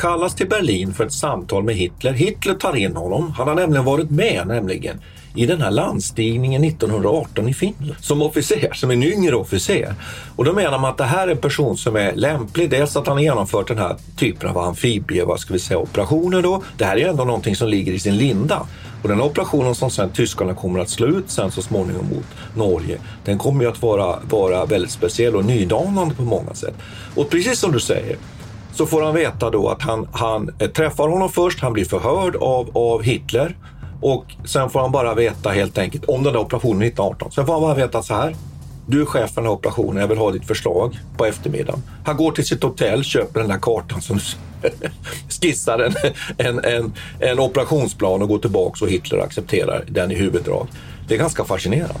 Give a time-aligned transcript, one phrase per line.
[0.00, 2.12] Kallas till Berlin för ett samtal med Hitler.
[2.12, 3.34] Hitler tar in honom.
[3.36, 5.00] Han har nämligen varit med nämligen
[5.34, 9.94] i den här landstigningen 1918 i Finland som officer, som en yngre officer.
[10.36, 12.70] Och då menar man att det här är en person som är lämplig.
[12.70, 16.42] Dels att han har genomfört den här typen av amfibie, vad ska vi säga, operationer
[16.42, 16.62] då.
[16.78, 18.66] Det här är ju ändå någonting som ligger i sin linda.
[19.02, 22.26] Och den operationen som sen tyskarna kommer att slå ut sen så småningom mot
[22.56, 26.74] Norge, den kommer ju att vara, vara väldigt speciell och nydanande på många sätt.
[27.14, 28.16] Och precis som du säger,
[28.72, 32.36] så får han veta då att han, han eh, träffar honom först, han blir förhörd
[32.36, 33.56] av, av Hitler
[34.00, 37.32] och sen får han bara veta helt enkelt om den där operationen 1918.
[37.32, 38.36] Sen får han bara veta så här.
[38.86, 41.82] Du är chef för den här operationen, jag vill ha ditt förslag på eftermiddagen.
[42.04, 44.18] Han går till sitt hotell, köper den där kartan som
[45.40, 45.94] skissar en,
[46.38, 50.66] en, en, en operationsplan och går tillbaks och Hitler accepterar den i huvuddrag.
[51.08, 52.00] Det är ganska fascinerande.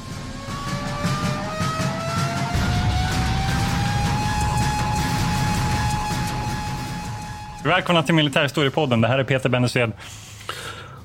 [7.65, 9.01] Välkomna till Militärhistoriepodden.
[9.01, 9.91] Det här är Peter Bennesved.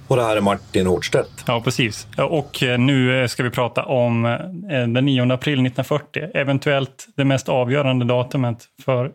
[0.08, 1.44] Och det här är Martin Hårdstedt.
[1.46, 2.06] Ja, precis.
[2.18, 6.30] Och eh, nu eh, ska vi prata om eh, den 9 april 1940.
[6.34, 9.12] Eventuellt det mest avgörande datumet för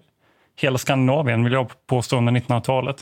[0.56, 2.96] hela Skandinavien, vill jag påstå, under 1900-talet.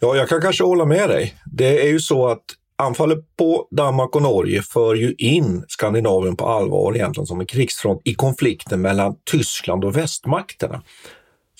[0.00, 1.34] Ja, jag kan kanske hålla med dig.
[1.44, 2.44] Det är ju så att
[2.76, 8.00] anfallet på Danmark och Norge för ju in Skandinavien på allvar egentligen som en krigsfront
[8.04, 10.82] i konflikten mellan Tyskland och västmakterna.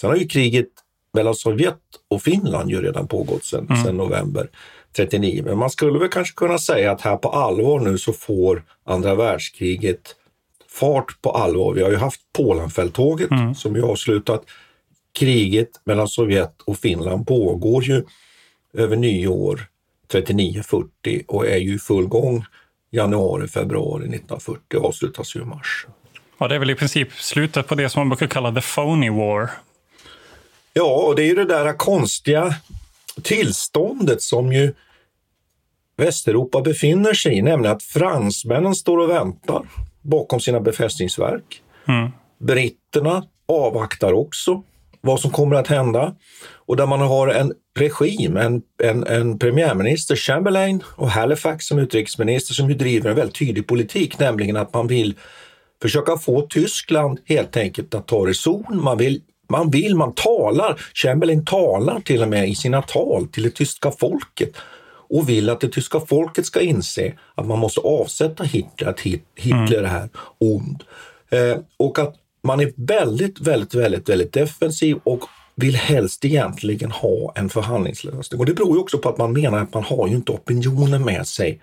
[0.00, 0.68] Sen har ju kriget
[1.14, 3.96] mellan Sovjet och Finland ju redan pågått sedan mm.
[3.96, 4.48] november
[4.96, 5.42] 39.
[5.46, 9.14] Men man skulle väl kanske kunna säga att här på allvar nu så får andra
[9.14, 10.16] världskriget
[10.70, 11.74] fart på allvar.
[11.74, 13.54] Vi har ju haft Polenfälttåget mm.
[13.54, 14.44] som ju avslutat.
[15.12, 18.02] Kriget mellan Sovjet och Finland pågår ju
[18.72, 19.66] över nyår
[20.12, 22.44] 39-40 och är ju i full gång
[22.90, 25.86] januari, februari 1940 och avslutas ju i mars.
[26.38, 29.10] Ja, det är väl i princip slutet på det som man brukar kalla the phony
[29.10, 29.50] war.
[30.76, 32.54] Ja, och det är ju det där konstiga
[33.22, 34.74] tillståndet som ju
[35.96, 39.66] Västeuropa befinner sig i, nämligen att fransmännen står och väntar
[40.02, 41.62] bakom sina befästningsverk.
[41.88, 42.10] Mm.
[42.38, 44.62] Britterna avvaktar också
[45.00, 46.14] vad som kommer att hända
[46.66, 52.54] och där man har en regim, en, en, en premiärminister, Chamberlain och Halifax som utrikesminister
[52.54, 55.14] som ju driver en väldigt tydlig politik, nämligen att man vill
[55.82, 58.64] försöka få Tyskland helt enkelt att ta reson.
[58.70, 60.80] Man vill man vill, man talar.
[60.94, 64.52] Chamberlain talar till och med i sina tal till det tyska folket
[65.08, 69.00] och vill att det tyska folket ska inse att man måste avsätta Hitler, att
[69.36, 69.94] Hitler mm.
[69.96, 70.84] är ond.
[71.30, 75.24] Eh, och att man är väldigt, väldigt, väldigt, väldigt defensiv och
[75.54, 78.40] vill helst egentligen ha en förhandlingslösning.
[78.40, 81.04] Och det beror ju också på att man menar att man har ju inte opinionen
[81.04, 81.60] med sig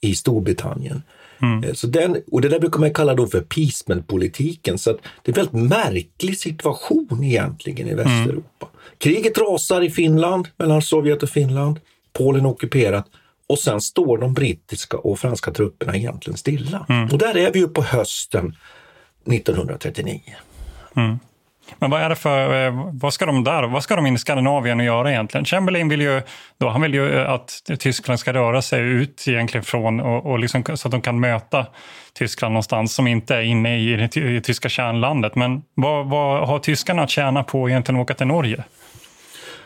[0.00, 1.02] i Storbritannien.
[1.42, 1.64] Mm.
[1.64, 4.78] Eh, så den, och det där brukar man kalla då för peacementpolitiken.
[4.78, 8.04] Så det är en väldigt märklig situation egentligen i mm.
[8.04, 8.66] Västeuropa.
[8.66, 8.74] Mm.
[8.98, 11.80] Kriget rasar i Finland, mellan Sovjet och Finland.
[12.12, 13.06] Polen är ockuperat
[13.46, 16.86] och sen står de brittiska och franska trupperna egentligen stilla.
[16.88, 17.08] Mm.
[17.08, 18.56] Och där är vi ju på hösten
[19.26, 20.20] 1939.
[21.78, 24.18] Men vad är det för, eh, vad ska de där, vad ska de in i
[24.18, 25.44] Skandinavien och göra egentligen?
[25.44, 26.22] Chamberlain vill ju,
[26.60, 30.64] då, han vill ju att Tyskland ska röra sig ut egentligen från och, och liksom,
[30.74, 31.66] så att de kan möta
[32.12, 35.34] Tyskland någonstans som inte är inne i det, i det tyska kärnlandet.
[35.34, 38.64] Men vad, vad har tyskarna att tjäna på egentligen att åka till Norge?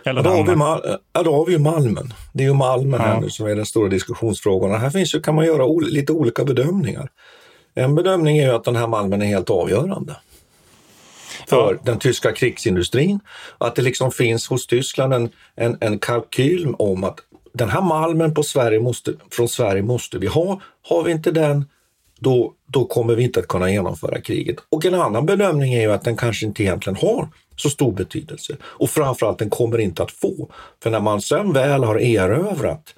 [0.04, 0.80] Eller ja, då, har vi Mal
[1.12, 2.14] ja, då har vi ju Malmen.
[2.32, 3.20] Det är ju Malmen ja.
[3.20, 4.80] nu som är den stora diskussionsfrågan.
[4.80, 7.08] Här finns ju, kan man göra lite olika bedömningar.
[7.74, 10.16] En bedömning är ju att den här Malmen är helt avgörande
[11.46, 11.80] för ja.
[11.84, 13.20] den tyska krigsindustrin.
[13.58, 17.18] Att det liksom finns hos Tyskland en, en, en kalkyl om att
[17.52, 20.60] den här malmen på Sverige måste, från Sverige måste vi ha.
[20.82, 21.64] Har vi inte den
[22.20, 24.56] då, då kommer vi inte att kunna genomföra kriget.
[24.68, 28.56] Och en annan bedömning är ju att den kanske inte egentligen har så stor betydelse.
[28.62, 30.50] Och framförallt, den kommer inte att få.
[30.82, 32.94] För när man sen väl har erövrat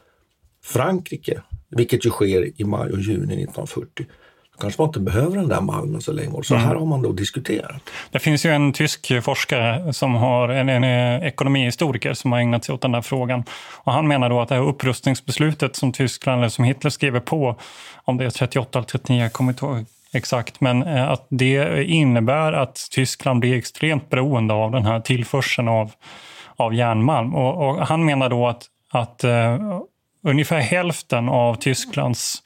[0.65, 4.07] Frankrike, vilket ju sker i maj och juni 1940,
[4.61, 6.33] kanske man inte behöver den där malmen så länge.
[6.33, 6.67] Och så mm.
[6.67, 7.83] här har man då diskuterat.
[8.11, 10.85] Det finns ju en tysk forskare som har en, en
[11.23, 13.45] ekonomihistoriker som har ägnat sig åt den där frågan.
[13.85, 17.57] Och han menar då att det här upprustningsbeslutet som Tyskland, eller som Hitler skriver på,
[18.05, 21.85] om det är 38 eller 39, jag kommer inte ihåg exakt, men eh, att det
[21.85, 25.93] innebär att Tyskland blir extremt beroende av den här tillförseln av,
[26.57, 27.35] av järnmalm.
[27.35, 29.81] Och, och han menar då att, att uh,
[30.23, 32.43] ungefär hälften av Tysklands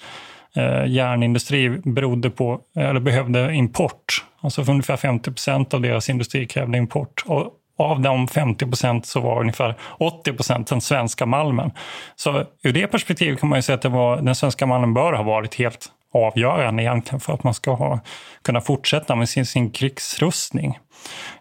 [0.56, 4.24] eh, järnindustri berodde på, eller behövde import.
[4.40, 7.24] Alltså för ungefär 50 procent av deras industri krävde import.
[7.26, 11.70] Och av de 50 procent så var ungefär 80 procent den svenska malmen.
[12.16, 15.12] Så ur det perspektivet kan man ju säga att det var, den svenska malmen bör
[15.12, 18.00] ha varit helt avgörande egentligen för att man ska ha,
[18.42, 20.78] kunna fortsätta med sin, sin krigsrustning.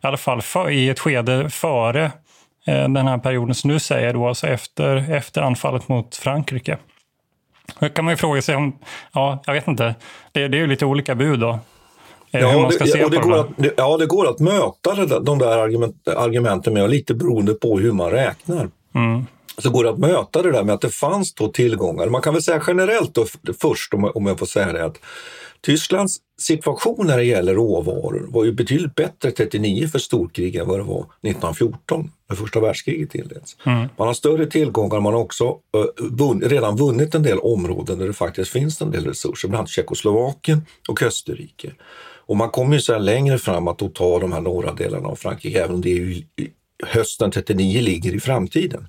[0.03, 2.03] I alla fall för, i ett skede före
[2.67, 6.77] eh, den här perioden som du säger, då, alltså efter, efter anfallet mot Frankrike.
[7.79, 8.73] Då kan man ju fråga sig om,
[9.13, 9.95] ja, jag vet inte,
[10.31, 11.59] det, det är ju lite olika bud då.
[12.31, 16.07] Eh, ja, det, det går att, ja, det går att möta det, de där argument,
[16.07, 18.69] argumenten med, lite beroende på hur man räknar.
[18.95, 19.25] Mm.
[19.57, 22.07] Så går det att möta det där med att det fanns två tillgångar.
[22.07, 23.25] Man kan väl säga generellt då,
[23.61, 24.99] först, om jag får säga det, att
[25.61, 30.79] Tysklands situation när det gäller råvaror var ju betydligt bättre 39 för storkrig än vad
[30.79, 33.57] det var 1914 när första världskriget inleds.
[33.65, 33.87] Mm.
[33.97, 35.57] Man har större tillgångar, man har också
[35.99, 39.69] vunn, redan vunnit en del områden där det faktiskt finns en del resurser, bland annat
[39.69, 41.71] Tjeckoslovakien och Österrike.
[42.25, 45.15] Och man kommer ju sen längre fram att då ta de här norra delarna av
[45.15, 46.23] Frankrike, även om det är ju
[46.85, 48.87] hösten 39 ligger i framtiden.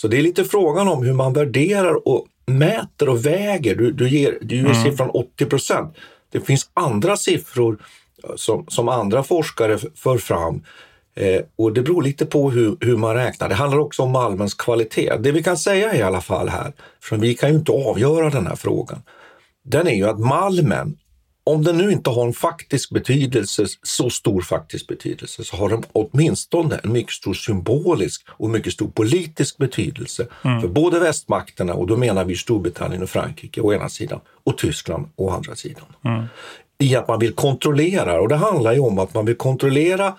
[0.00, 3.74] Så det är lite frågan om hur man värderar och mäter och väger.
[3.74, 4.82] Du, du ger, du ger mm.
[4.82, 5.96] siffran 80 procent.
[6.32, 7.78] Det finns andra siffror
[8.36, 10.62] som, som andra forskare för fram
[11.16, 13.48] eh, och det beror lite på hur, hur man räknar.
[13.48, 15.16] Det handlar också om malmens kvalitet.
[15.18, 16.72] Det vi kan säga i alla fall här,
[17.02, 19.02] för vi kan ju inte avgöra den här frågan,
[19.64, 20.98] den är ju att malmen
[21.44, 25.84] om den nu inte har en faktisk betydelse, så stor faktisk betydelse, så har den
[25.92, 30.60] åtminstone en mycket stor symbolisk och mycket stor politisk betydelse mm.
[30.60, 35.08] för både västmakterna, och då menar vi Storbritannien och Frankrike å ena sidan, och Tyskland
[35.16, 35.84] å andra sidan.
[36.04, 36.24] Mm.
[36.78, 40.14] I att man vill kontrollera, och det handlar ju om att man vill kontrollera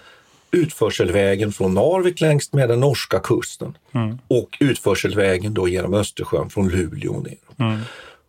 [0.51, 4.17] utförselvägen från Narvik längs med den norska kusten mm.
[4.27, 7.37] och utförselvägen då genom Östersjön från Luleå ner.
[7.59, 7.79] Mm.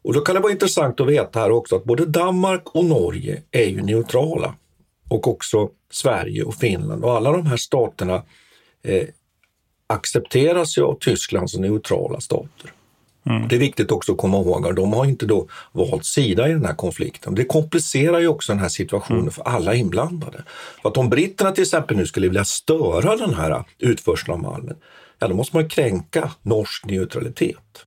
[0.03, 3.43] Och då kan det vara intressant att veta här också att både Danmark och Norge
[3.51, 4.55] är ju neutrala.
[5.09, 8.23] Och också Sverige och Finland och alla de här staterna
[8.83, 9.09] eh,
[9.87, 12.73] accepteras ju av Tyskland som neutrala stater.
[13.27, 13.49] Mm.
[13.49, 16.53] Det är viktigt också att komma ihåg att de har inte då valt sida i
[16.53, 17.35] den här konflikten.
[17.35, 19.31] Det komplicerar ju också den här situationen mm.
[19.31, 20.45] för alla inblandade.
[20.83, 24.77] För att om britterna till exempel nu skulle vilja störa den här utförseln av malmen,
[25.19, 27.87] ja då måste man kränka norsk neutralitet.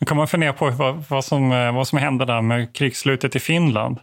[0.00, 3.36] Nu kan man fundera på vad, vad, som, eh, vad som hände där med krigsslutet
[3.36, 3.98] i Finland.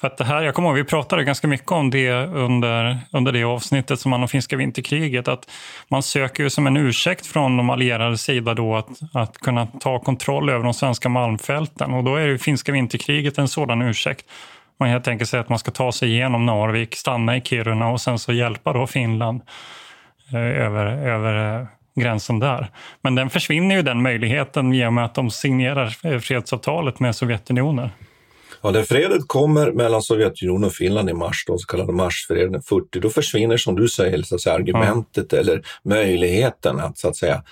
[0.00, 3.32] För att det här, jag kommer ihåg, vi pratade ganska mycket om det under, under
[3.32, 5.28] det avsnittet som handlar om finska vinterkriget.
[5.28, 5.50] Att
[5.88, 9.98] man söker ju som en ursäkt från de allierade sida då att, att kunna ta
[9.98, 11.94] kontroll över de svenska malmfälten.
[11.94, 14.26] Och då är ju finska vinterkriget en sådan ursäkt.
[14.78, 18.00] Man helt enkelt säger att man ska ta sig igenom Narvik, stanna i Kiruna och
[18.00, 19.40] sen så hjälpa då Finland
[20.32, 22.70] eh, över, över eh, gränsen där.
[23.02, 27.88] Men den försvinner ju den möjligheten i och med att de signerar fredsavtalet med Sovjetunionen.
[28.62, 33.00] Ja, när fredet kommer mellan Sovjetunionen och Finland i mars, då, så kallade marsfreden 40,
[33.00, 35.40] då försvinner som du säger så att säga, argumentet mm.
[35.40, 37.42] eller möjligheten att så att säga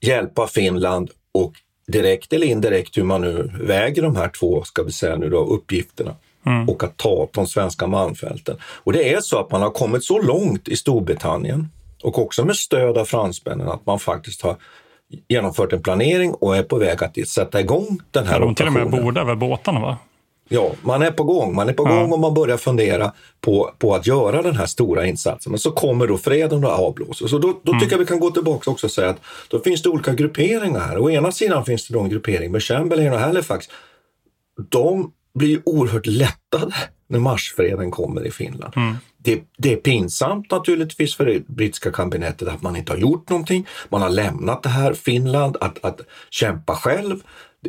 [0.00, 1.52] hjälpa Finland och
[1.86, 5.44] direkt eller indirekt hur man nu väger de här två, ska vi säga nu då,
[5.44, 6.14] uppgifterna.
[6.46, 6.68] Mm.
[6.68, 8.56] och att ta de svenska malmfälten.
[8.62, 11.68] Och det är så att man har kommit så långt i Storbritannien
[12.02, 14.56] och också med stöd av fransmännen att man faktiskt har
[15.28, 18.66] genomfört en planering och är på väg att sätta igång den här ja, de till
[18.66, 19.98] och med borde över båtarna va?
[20.48, 21.54] Ja, man är på gång.
[21.54, 21.94] Man är på ja.
[21.94, 25.52] gång och man börjar fundera på, på att göra den här stora insatsen.
[25.52, 27.30] Men så kommer då freden och avblåses.
[27.30, 27.80] Så då, då mm.
[27.80, 30.80] tycker jag vi kan gå tillbaka också och säga att då finns det olika grupperingar
[30.80, 30.98] här.
[30.98, 33.66] Å ena sidan finns det då en gruppering med Chamberlain och Halifax.
[34.68, 36.74] De blir oerhört lättade
[37.12, 38.72] när marsfreden kommer i Finland.
[38.76, 38.96] Mm.
[39.18, 43.66] Det, det, är pinsamt naturligtvis för det brittiska kabinettet att man inte har gjort någonting.
[43.88, 46.00] Man har lämnat det här Finland att, att
[46.30, 47.16] kämpa själv.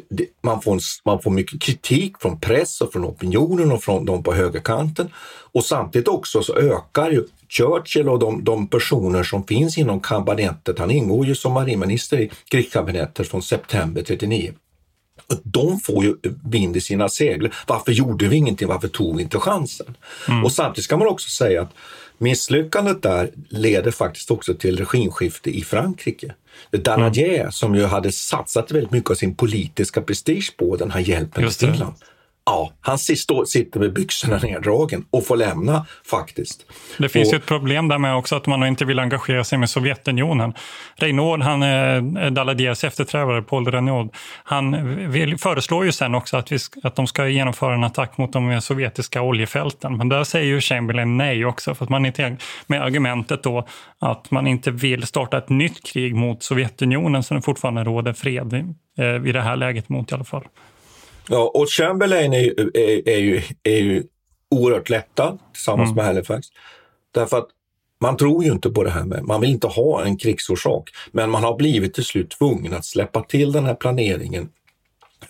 [0.10, 4.06] Det, man, får en, man får mycket kritik från press och från opinionen och från
[4.06, 5.10] de på högerkanten.
[5.52, 10.80] Och samtidigt också så ökar ju Churchill och de, de personer som finns inom kabinettet,
[10.80, 14.54] han ingår ju som marinminister i krigskabinettet från september 39
[15.44, 17.52] de får ju vind i sina segel.
[17.68, 18.68] Varför gjorde vi ingenting?
[18.68, 19.98] Varför tog vi inte chansen?
[20.28, 20.44] Mm.
[20.44, 21.74] Och samtidigt ska man också säga att
[22.18, 26.34] misslyckandet där leder faktiskt också till regimskifte i Frankrike.
[26.72, 27.52] Daladier mm.
[27.52, 31.68] som ju hade satsat väldigt mycket av sin politiska prestige på den här hjälpen till
[31.68, 31.94] Finland
[32.46, 36.66] Ja, han sitter med byxorna neddragen och får lämna faktiskt.
[36.98, 39.58] Det finns och, ju ett problem där med också att man inte vill engagera sig
[39.58, 40.54] med Sovjetunionen.
[40.96, 44.10] Reynaud, han är Daladiers efterträdare, Paul Reynaud,
[44.44, 48.34] han vill, föreslår ju sen också att, vi, att de ska genomföra en attack mot
[48.34, 49.98] de sovjetiska oljefälten.
[49.98, 53.68] Men där säger ju Chamberlain nej också, för att man inte, med argumentet då
[54.00, 58.54] att man inte vill starta ett nytt krig mot Sovjetunionen som det fortfarande råder fred
[58.98, 60.44] eh, i det här läget mot i alla fall.
[61.28, 64.04] Ja, och Chamberlain är ju, är, är ju, är ju
[64.50, 65.96] oerhört lättad tillsammans mm.
[65.96, 66.48] med Halifax.
[67.14, 67.48] Därför att
[68.02, 71.30] man tror ju inte på det här med, man vill inte ha en krigsorsak, men
[71.30, 74.50] man har blivit till slut tvungen att släppa till den här planeringen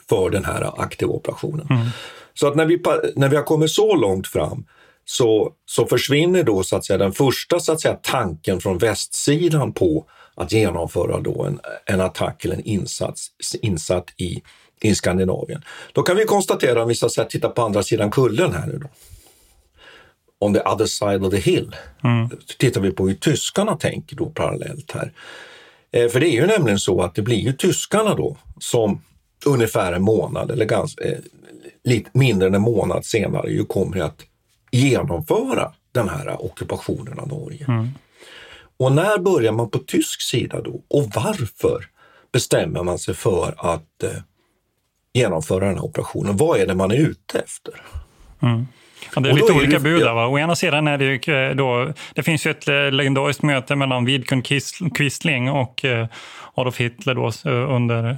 [0.10, 1.68] för den här aktiva operationen.
[1.70, 1.86] Mm.
[2.34, 2.82] Så att när vi,
[3.16, 4.66] när vi har kommit så långt fram
[5.06, 9.74] så, så försvinner då så att säga den första så att säga, tanken från västsidan
[9.74, 13.28] på att genomföra då en, en attack eller en insats
[13.62, 14.42] insatt i
[14.84, 15.64] i Skandinavien.
[15.94, 18.78] Då kan vi konstatera, om vi så att tittar på andra sidan kullen här nu
[18.78, 18.88] då,
[20.40, 22.30] on the other side of the hill, mm.
[22.58, 25.12] tittar vi på hur tyskarna tänker då parallellt här.
[25.92, 29.02] Eh, för det är ju nämligen så att det blir ju tyskarna då som
[29.46, 31.18] ungefär en månad eller ganska, eh,
[31.84, 34.22] lite mindre än en månad senare ju kommer att
[34.72, 37.66] genomföra den här ockupationen av Norge.
[37.68, 37.90] Mm.
[38.78, 40.82] Och när börjar man på tysk sida då?
[40.88, 41.86] Och varför
[42.32, 44.10] bestämmer man sig för att eh,
[45.14, 46.38] genomföra den här operationen.
[46.38, 47.74] Vad är det man är ute efter?
[48.42, 48.68] Mm.
[49.16, 50.14] Ja, det är lite olika bud där.
[50.14, 50.28] Va?
[50.28, 53.76] Å ena sidan är det ju eh, då, det finns ju ett eh, legendariskt möte
[53.76, 54.42] mellan Vidkun
[54.96, 56.08] Quisling och eh,
[56.54, 58.18] Adolf Hitler då under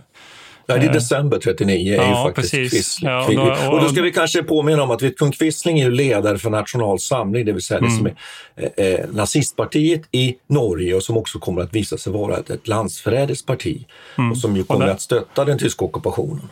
[0.67, 3.11] Ja, det är december 39 är ja, ju faktiskt Quisling.
[3.11, 5.83] Ja, och, då, och, och, då ska vi kanske påminna om att Vidkun Quisling är
[5.83, 7.89] ju ledare för National Samling, det vill säga mm.
[7.89, 12.37] det som är eh, nazistpartiet i Norge och som också kommer att visa sig vara
[12.37, 13.85] ett, ett landsförrädiskt parti
[14.17, 14.31] mm.
[14.31, 16.49] och som ju kommer att stötta den tyska ockupationen.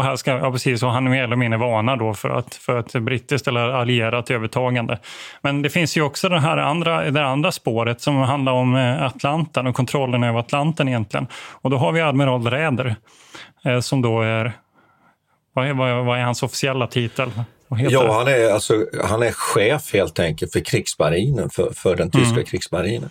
[0.00, 2.54] Och här ska, ja precis, och han är mer eller mindre varnar då för, att,
[2.54, 4.98] för ett brittiskt eller allierat övertagande.
[5.42, 9.02] Men det finns ju också det här andra, det andra spåret som handlar om eh,
[9.02, 11.26] Atlanten och kontrollen över Atlanten egentligen.
[11.34, 12.96] Och då har vi admiral Räder
[13.64, 14.52] eh, som då är,
[15.52, 17.30] vad är, vad är hans officiella titel?
[17.68, 22.32] Ja, han är, alltså, han är chef helt enkelt för krigsmarinen, för, för den tyska
[22.32, 22.44] mm.
[22.44, 23.10] krigsmarinen.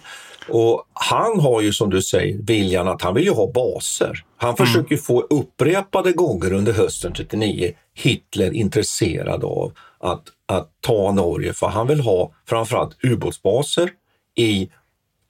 [0.51, 4.23] Och han har ju som du säger viljan att han vill ju ha baser.
[4.37, 4.67] Han mm.
[4.67, 11.67] försöker få upprepade gånger under hösten 39 Hitler intresserad av att, att ta Norge för
[11.67, 13.89] han vill ha framförallt ubåtsbaser
[14.35, 14.69] i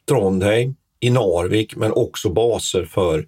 [0.07, 3.25] Trondheim, i Narvik men också baser för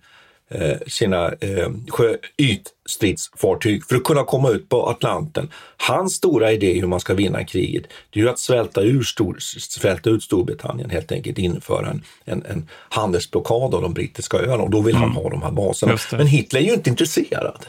[0.88, 5.50] sina eh, sjö, ytstridsfartyg för att kunna komma ut på Atlanten.
[5.77, 9.38] Hans stora idé hur man ska vinna kriget, det är ju att svälta, ur stor,
[9.39, 14.70] svälta ut Storbritannien, helt enkelt införa en, en, en handelsblockad av de brittiska öarna och
[14.70, 15.98] då vill han ha de här baserna.
[16.12, 17.65] Men Hitler är ju inte intresserad.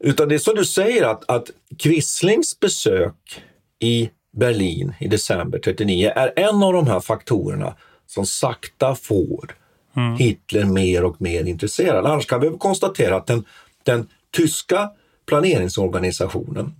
[0.00, 3.42] Utan det är som du säger att, att Quislings besök
[3.78, 7.74] i Berlin i december 39 är en av de här faktorerna
[8.06, 9.54] som sakta får
[9.96, 10.16] mm.
[10.16, 12.06] Hitler mer och mer intresserad.
[12.06, 13.44] Annars kan vi konstatera att den,
[13.82, 14.90] den tyska
[15.26, 16.74] planeringsorganisationen,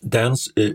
[0.00, 0.70] den, eh,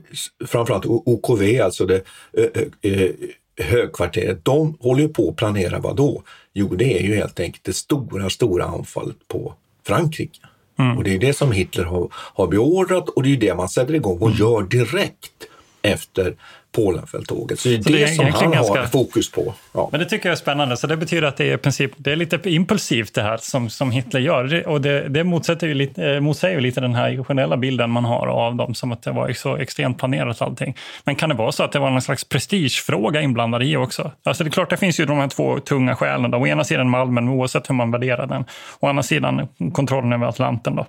[0.47, 2.03] framförallt OKV, alltså det
[2.33, 3.09] eh, eh,
[3.57, 6.23] högkvarteret, de håller ju på att planera vad då?
[6.53, 9.53] Jo, det är ju helt enkelt det stora, stora anfallet på
[9.87, 10.39] Frankrike.
[10.79, 10.97] Mm.
[10.97, 13.95] Och det är det som Hitler har, har beordrat och det är det man sätter
[13.95, 15.47] igång och gör direkt
[15.81, 16.33] efter
[16.71, 17.59] Polenfälttåget.
[17.59, 18.79] Så det är så det, det är som han ganska...
[18.79, 19.53] har fokus på.
[19.73, 19.89] Ja.
[19.91, 20.77] Men det tycker jag är spännande.
[20.77, 23.91] Så det betyder att det är, princip, det är lite impulsivt det här som, som
[23.91, 24.67] Hitler gör.
[24.67, 28.05] Och det, det motsätter ju lite, eh, motsäger ju lite den här generella bilden man
[28.05, 30.77] har av dem som att det var så extremt planerat allting.
[31.03, 34.11] Men kan det vara så att det var någon slags prestigefråga inblandad i också?
[34.23, 36.31] Alltså det är klart, det finns ju de här två tunga skälen.
[36.31, 36.37] Då.
[36.37, 38.45] Å ena sidan Malmen, oavsett hur man värderar den.
[38.79, 40.75] Å andra sidan kontrollen över Atlanten.
[40.75, 40.85] Då.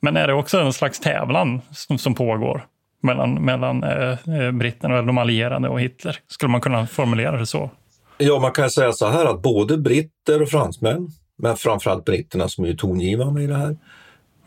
[0.00, 2.64] Men är det också en slags tävlan som, som pågår?
[3.02, 6.18] Mellan, mellan eh, eh, britterna, eller de allierade och Hitler.
[6.28, 7.70] Skulle man kunna formulera det så?
[8.18, 12.64] Ja, man kan säga så här att både britter och fransmän, men framförallt britterna som
[12.64, 13.76] är tongivande i det här,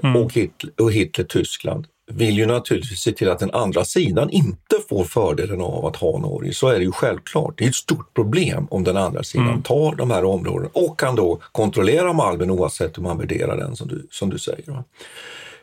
[0.04, 0.16] mm.
[0.16, 4.76] och, Hitler, och Hitler, Tyskland, vill ju naturligtvis se till att den andra sidan inte
[4.90, 6.54] får fördelen av att ha Norge.
[6.54, 7.54] Så är det ju självklart.
[7.58, 9.62] Det är ett stort problem om den andra sidan mm.
[9.62, 13.88] tar de här områdena och kan då kontrollera Malmen oavsett hur man värderar den som
[13.88, 14.70] du, som du säger.
[14.70, 14.82] Eh,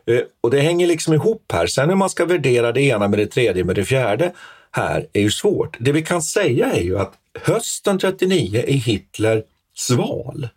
[0.07, 1.67] Eh, och det hänger liksom ihop här.
[1.67, 4.33] Sen hur man ska värdera det ena med det tredje med det fjärde
[4.71, 5.77] här är ju svårt.
[5.81, 9.43] Det vi kan säga är ju att hösten 39 är Hitler
[9.75, 10.49] sval.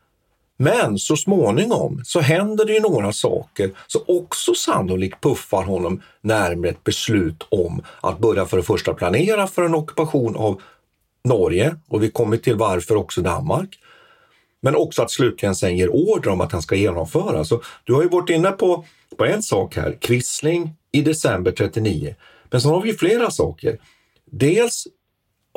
[0.57, 6.69] Men så småningom så händer det ju några saker som också sannolikt puffar honom närmare
[6.69, 10.61] ett beslut om att börja för det första planera för en ockupation av
[11.23, 13.79] Norge och vi kommer till varför också Danmark.
[14.62, 17.45] Men också att slutligen sen ger order om att han ska genomföra.
[17.45, 18.86] Så du har ju varit inne på
[19.17, 22.15] på en sak här, Quisling i december 39.
[22.50, 23.78] Men så har vi flera saker.
[24.26, 24.88] Dels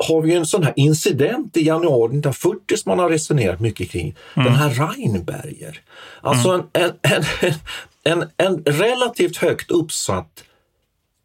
[0.07, 4.15] har vi en sån här incident i januari 1940 som man har resonerat mycket kring.
[4.35, 4.45] Mm.
[4.45, 5.81] Den här Reinberger.
[6.21, 6.65] Alltså mm.
[6.73, 7.23] en, en,
[8.03, 10.43] en, en, relativt högt uppsatt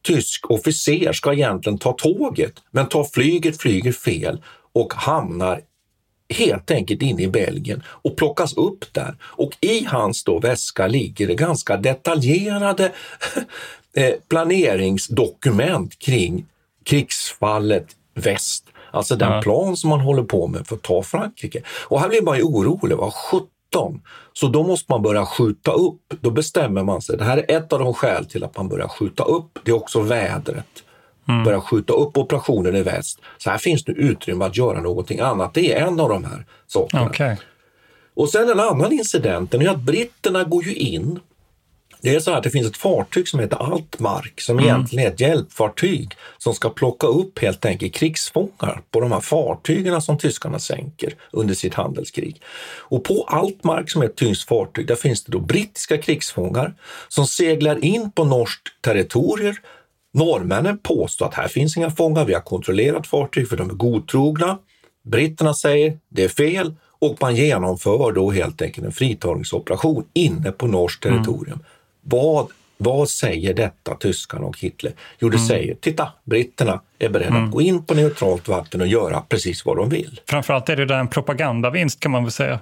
[0.03, 5.61] tysk officer ska egentligen ta tåget, men tar flyget, flyger fel och hamnar
[6.35, 9.17] helt enkelt in i Belgien och plockas upp där.
[9.23, 12.93] Och i hans då väska ligger det ganska detaljerade
[13.97, 16.47] eh, planeringsdokument kring
[16.85, 18.65] krigsfallet väst.
[18.91, 19.43] Alltså den ja.
[19.43, 21.63] plan som man håller på med för att ta Frankrike.
[21.67, 22.97] Och här blir man ju orolig.
[22.97, 24.03] Vad 17?
[24.33, 26.01] Så då måste man börja skjuta upp.
[26.21, 27.17] Då bestämmer man sig.
[27.17, 29.59] Det här är ett av de skäl till att man börjar skjuta upp.
[29.65, 30.85] Det är också vädret
[31.29, 31.45] mm.
[31.45, 33.21] börja skjuta upp operationen i väst.
[33.39, 35.55] Så här finns det utrymme att göra någonting annat.
[35.55, 37.07] Det är en av de här sakerna.
[37.07, 37.37] Okay.
[38.15, 41.21] Och sen en annan incident är att britterna går ju in
[42.01, 44.65] det är så att det finns ett fartyg som heter Altmark som mm.
[44.69, 50.03] egentligen är ett hjälpfartyg som ska plocka upp helt enkelt krigsfångar på de här fartygen
[50.03, 52.43] som tyskarna sänker under sitt handelskrig.
[52.79, 56.75] Och på Altmark som är ett tyskt fartyg, där finns det då brittiska krigsfångar
[57.09, 59.57] som seglar in på norskt territorium
[60.15, 64.59] Norrmännen påstår att här finns inga fångar, vi har kontrollerat fartyg för de är godtrogna.
[65.05, 70.67] Britterna säger det är fel och man genomför då helt enkelt en fritagningsoperation inne på
[70.67, 71.17] norskt mm.
[71.17, 71.55] territorium.
[71.55, 71.65] Mm.
[72.03, 74.93] Vad, vad säger detta tyskarna och Hitler?
[75.19, 75.49] Jo, det mm.
[75.49, 77.45] säger titta, britterna är beredda mm.
[77.45, 80.21] att gå in på neutralt vatten och göra precis vad de vill.
[80.27, 82.61] Framförallt är det där en propagandavinst kan man väl säga.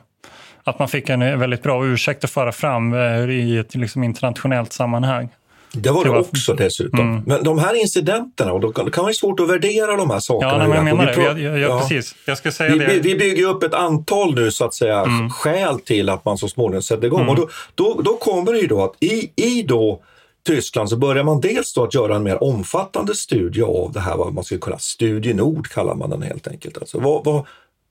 [0.65, 4.73] Att man fick en väldigt bra ursäkt att föra fram eh, i ett liksom internationellt
[4.73, 5.29] sammanhang.
[5.77, 7.01] Det var det också dessutom.
[7.01, 7.23] Mm.
[7.27, 10.21] Men de här incidenterna, och då kan, det kan vara svårt att värdera de här
[10.21, 10.53] sakerna.
[10.53, 11.23] Ja, nej, men jag menar det.
[11.23, 11.81] Jag, jag, ja.
[11.81, 12.15] precis.
[12.27, 13.01] Jag ska säga vi, det.
[13.01, 15.31] Vi bygger upp ett antal nu så att säga mm.
[15.31, 17.21] skäl till att man så småningom sätter igång.
[17.21, 17.31] Mm.
[17.31, 20.03] Och då, då, då kommer det ju då att i, i då
[20.47, 24.17] Tyskland så börjar man dels då att göra en mer omfattande studie av det här,
[24.17, 26.79] vad man skulle kunna, Studie Nord kallar man den helt enkelt.
[26.79, 27.47] Alltså vad, vad,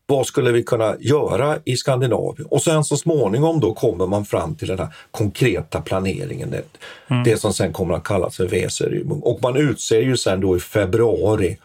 [0.08, 2.48] vad skulle vi kunna göra i Skandinavien?
[2.52, 6.64] Och sen så småningom då kommer man fram till den här konkreta planeringen, det,
[7.08, 7.24] mm.
[7.24, 9.20] det som sen kommer att kallas för Weserübung.
[9.20, 11.58] Och man utser ju sen då i februari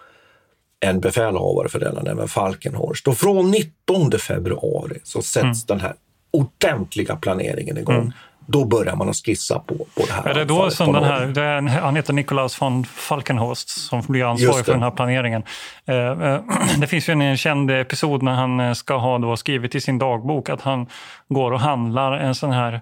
[0.81, 3.09] en befälhavare för denna, nämligen Falkenhorst.
[3.09, 5.55] Och från 19 februari så sätts mm.
[5.67, 5.95] den här
[6.31, 7.95] ordentliga planeringen igång.
[7.95, 8.13] Mm.
[8.51, 10.25] Då börjar man att skissa på, på det här.
[10.25, 14.25] Är det då som den här, det är, han heter Nikolaus von Falkenhorst som blir
[14.25, 15.43] ansvarig för den här planeringen.
[15.87, 16.41] Eh, eh,
[16.79, 19.99] det finns ju en känd episod när han eh, ska ha då skrivit i sin
[19.99, 20.87] dagbok att han
[21.29, 22.81] går och handlar en sån här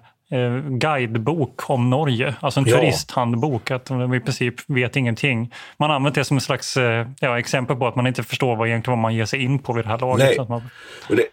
[0.69, 2.77] guidebok om Norge, alltså en ja.
[2.77, 5.53] turisthandbok, att de i princip vet ingenting.
[5.77, 6.77] Man använt det som ett slags
[7.19, 9.73] ja, exempel på att man inte förstår vad, egentligen vad man ger sig in på
[9.73, 10.37] vid det här laget.
[10.37, 10.45] Nej.
[10.49, 10.61] Man...
[11.07, 11.25] Det,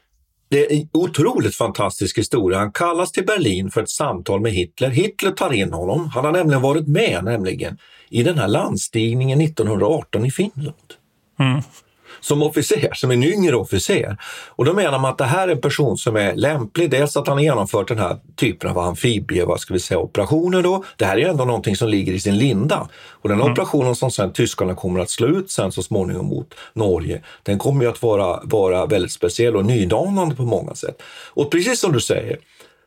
[0.49, 2.59] det är en otroligt fantastisk historia.
[2.59, 4.91] Han kallas till Berlin för ett samtal med Hitler.
[4.91, 6.09] Hitler tar in honom.
[6.09, 7.79] Han har nämligen varit med nämligen
[8.11, 10.95] i den här landstigningen 1918 i Finland.
[11.39, 11.63] Mm
[12.27, 14.17] som officer, som en yngre officer.
[14.47, 16.91] Och då menar man att det här är en person som är lämplig.
[16.91, 20.63] Dels att han har genomfört den här typen av amfibie, vad ska vi säga, operationer
[20.63, 20.85] då.
[20.97, 22.89] Det här är ändå någonting som ligger i sin linda.
[23.09, 23.53] Och den mm.
[23.53, 27.85] operationen som sen tyskarna kommer att slå ut sen så småningom mot Norge, den kommer
[27.85, 31.03] ju att vara, vara väldigt speciell och nydanande på många sätt.
[31.35, 32.39] Och precis som du säger,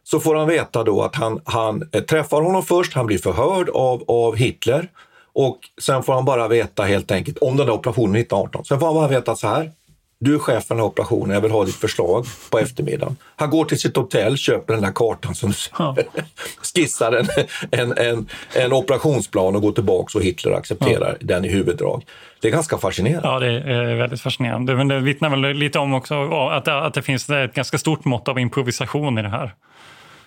[0.04, 4.04] så får han veta då att han, han träffar honom först, han blir förhörd av,
[4.08, 4.89] av Hitler
[5.33, 8.65] och sen får han bara veta helt enkelt om den där operationen 1918.
[8.65, 9.71] Sen får han bara veta så här.
[10.21, 13.17] Du är chef för den här operationen, jag vill ha ditt förslag på eftermiddagen.
[13.35, 15.95] Han går till sitt hotell, köper den där kartan som ja.
[16.75, 17.27] skissar en,
[17.71, 21.25] en, en, en, operationsplan och går tillbaka och Hitler accepterar ja.
[21.27, 22.05] den i huvuddrag.
[22.41, 23.27] Det är ganska fascinerande.
[23.27, 24.75] Ja, det är väldigt fascinerande.
[24.75, 28.05] Men det vittnar väl lite om också att det, att det finns ett ganska stort
[28.05, 29.53] mått av improvisation i det här.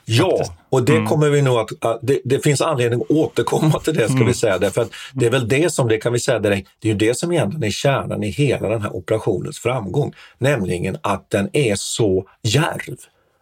[0.04, 1.06] Ja, och det mm.
[1.06, 4.26] kommer vi nog att, det, det, finns anledning att återkomma till det ska mm.
[4.26, 4.58] vi säga.
[4.58, 6.98] Därför att det är väl det som, det kan vi säga direkt, det är ju
[6.98, 10.12] det som egentligen är kärnan i hela den här operationens framgång.
[10.38, 12.96] Nämligen att den är så djärv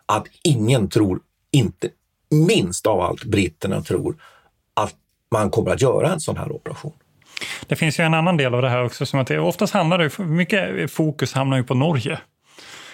[0.06, 1.20] att ingen tror,
[1.50, 1.88] inte
[2.30, 4.16] minst av allt britterna tror,
[4.74, 4.94] att
[5.30, 6.92] man kommer att göra en sån här operation.
[7.66, 9.98] Det finns ju en annan del av det här också, som att det oftast handlar
[9.98, 12.18] det, mycket fokus hamnar ju på Norge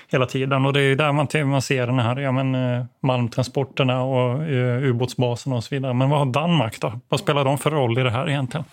[0.09, 0.66] hela tiden.
[0.66, 4.83] Och det är där man, man ser den här ja, men, eh, malmtransporterna och eh,
[4.83, 5.95] ubåtsbaserna och så vidare.
[5.95, 7.01] Men vad har Danmark då?
[7.09, 8.64] Vad spelar de för roll i det här egentligen?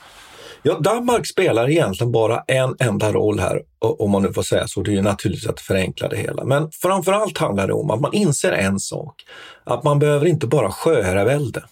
[0.66, 4.82] Ja, Danmark spelar egentligen bara en enda roll här, om man nu får säga så.
[4.82, 6.44] Det är naturligtvis att förenkla det hela.
[6.44, 9.16] Men framför allt handlar det om att man inser en sak,
[9.64, 11.64] att man behöver inte bara sjöherravälde.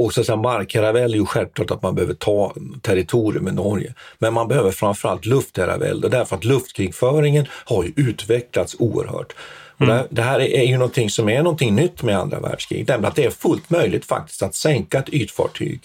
[0.00, 3.94] Och så markherravälde är ju självklart att man behöver ta territorium i Norge.
[4.18, 9.32] Men man behöver framförallt luftherravälde därför att luftkrigföringen har ju utvecklats oerhört.
[9.80, 9.96] Mm.
[9.96, 13.16] Det, det, här är ju någonting som är någonting nytt med andra världskriget, nämligen att
[13.16, 15.80] det är fullt möjligt faktiskt att sänka ett ytfartyg,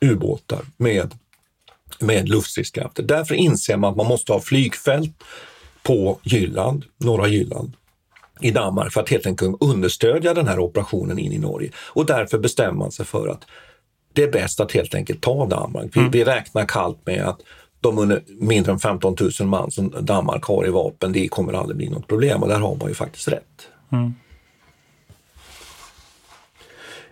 [0.00, 1.14] ubåtar, med,
[1.98, 3.02] med luftstridskrafter.
[3.02, 5.10] Därför inser man att man måste ha flygfält
[5.82, 7.72] på Jylland, norra Jylland,
[8.40, 11.70] i Danmark för att helt enkelt understödja den här operationen in i Norge.
[11.76, 13.44] Och därför bestämmer man sig för att
[14.12, 15.96] det är bäst att helt enkelt ta Danmark.
[15.96, 16.10] Vi, mm.
[16.10, 17.40] vi räknar kallt med att
[17.80, 21.76] de under mindre än 15 000 man som Danmark har i vapen, det kommer aldrig
[21.76, 23.68] bli något problem och där har man ju faktiskt rätt.
[23.92, 24.14] Mm.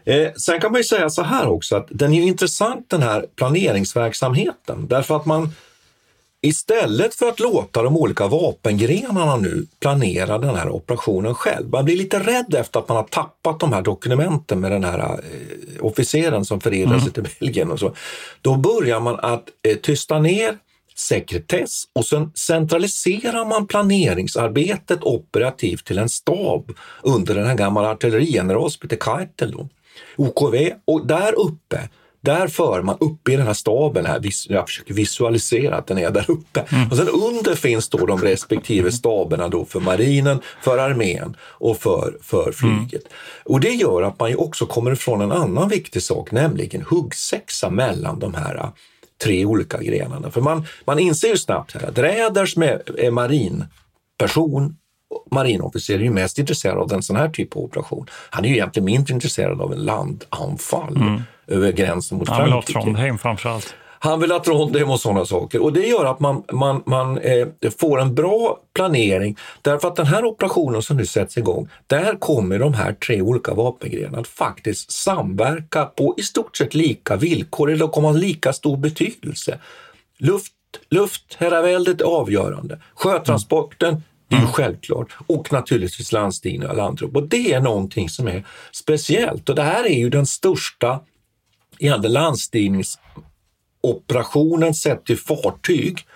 [0.04, 3.26] Eh, sen kan man ju säga så här också att den är intressant den här
[3.36, 5.52] planeringsverksamheten därför att man
[6.42, 11.70] Istället för att låta de olika vapengrenarna nu planera den här operationen själv.
[11.70, 14.98] Man blir lite rädd efter att man har tappat de här dokumenten med den här
[14.98, 17.00] eh, officeren som förirrade mm.
[17.00, 17.94] sig till Belgien och så.
[18.42, 20.58] Då börjar man att eh, tysta ner
[20.96, 26.72] sekretess och sen centraliserar man planeringsarbetet operativt till en stab
[27.02, 29.54] under den här gamla artillerigeneral som heter Keitel,
[30.16, 30.54] OKV.
[30.84, 31.88] Och där uppe
[32.20, 36.10] där för man uppe i den här staben, här, jag försöker visualisera att den är
[36.10, 36.64] där uppe.
[36.68, 36.90] Mm.
[36.90, 42.16] Och sen under finns då de respektive staberna då för marinen, för armén och för,
[42.22, 42.92] för flyget.
[42.92, 43.12] Mm.
[43.44, 47.70] Och det gör att man ju också kommer ifrån en annan viktig sak, nämligen huggsexa
[47.70, 48.68] mellan de här äh,
[49.22, 50.30] tre olika grenarna.
[50.30, 54.76] För man, man inser ju snabbt här att Räders med, är marinperson
[55.30, 58.06] marinofficer är ju mest intresserad av en sån här typ av operation.
[58.30, 61.22] Han är ju egentligen mindre intresserad av en landanfall mm.
[61.48, 62.50] Över gränsen mot Frankrike.
[62.50, 63.74] Han vill ha Trondheim framförallt.
[64.00, 65.62] Han vill ha Trondheim och sådana saker.
[65.62, 67.46] Och det gör att man, man, man eh,
[67.78, 72.58] får en bra planering därför att den här operationen som nu sätts igång, där kommer
[72.58, 77.86] de här tre olika vapengrenarna att faktiskt samverka på i stort sett lika villkor, eller
[77.86, 79.58] kommer ha lika stor betydelse.
[80.18, 80.52] Luft,
[80.90, 82.78] luftherraväldet är avgörande.
[82.94, 85.16] Sjötransporten det är ju självklart.
[85.26, 87.16] Och naturligtvis landstigning och landtrupp.
[87.16, 89.48] Och det är någonting som är speciellt.
[89.48, 91.00] Och det här är ju den största
[91.80, 96.06] landstigningsoperationen sett till fartyg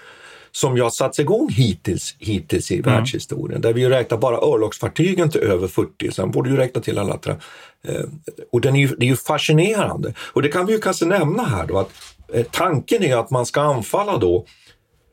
[0.53, 2.95] som har satts igång hittills, hittills i mm.
[2.95, 3.61] världshistorien.
[3.61, 7.37] Där vi räknar bara örlogsfartygen till över 40, sen borde ju räkna till alla andra.
[7.85, 8.05] Eh,
[8.53, 10.15] och den är ju, det är ju fascinerande.
[10.19, 11.91] Och det kan vi ju kanske nämna här då att
[12.33, 14.47] eh, tanken är att man ska anfalla då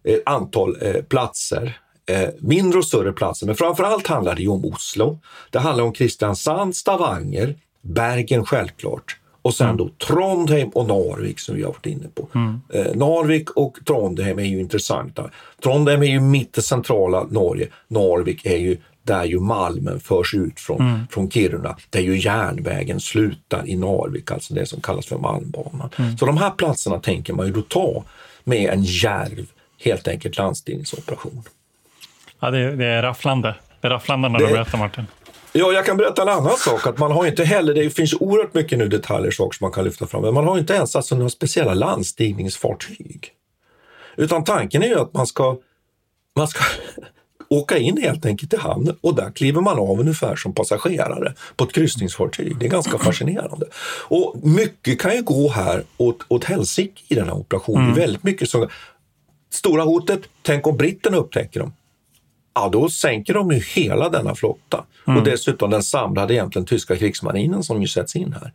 [0.03, 3.45] ett antal eh, platser eh, mindre och större platser.
[3.45, 5.19] Men framför allt handlar det om Oslo.
[5.49, 9.17] Det handlar om Kristiansand, Stavanger, Bergen självklart.
[9.41, 12.27] Och sen då Trondheim och Narvik som vi har varit inne på.
[12.73, 15.29] Eh, Narvik och Trondheim är ju intressanta.
[15.63, 17.67] Trondheim är ju mitt i centrala Norge.
[17.87, 21.77] Narvik är ju där ju malmen förs ut från, från Kiruna.
[21.89, 25.89] Där ju järnvägen slutar i Narvik, alltså det som kallas för Malmbanan.
[26.19, 28.03] Så de här platserna tänker man ju då ta
[28.43, 29.45] med en järv,
[29.83, 31.43] helt enkelt landstigningsoperation.
[32.39, 33.55] Ja, det, det är rafflande.
[33.81, 35.05] Det är rafflande när du Det- berättar Martin.
[35.59, 36.87] Ja, jag kan berätta en annan sak.
[36.87, 39.83] Att man har inte heller, det finns oerhört mycket nu detaljer saker som man kan
[39.83, 43.31] lyfta fram, men man har inte ens alltså några speciella landstigningsfartyg.
[44.15, 45.57] Utan tanken är ju att man ska,
[46.35, 46.63] man ska
[47.49, 51.63] åka in helt enkelt i hamnen och där kliver man av ungefär som passagerare på
[51.63, 52.59] ett kryssningsfartyg.
[52.59, 53.65] Det är ganska fascinerande.
[54.07, 57.91] Och mycket kan ju gå här åt, åt helsike i den här operationen.
[57.91, 58.69] Är väldigt mycket som...
[59.51, 61.73] Stora hotet, tänk om britterna upptäcker dem
[62.63, 64.85] ja, då sänker de ju hela denna flotta.
[65.17, 68.51] Och dessutom den samlade egentligen tyska krigsmarinen som ju sätts in här.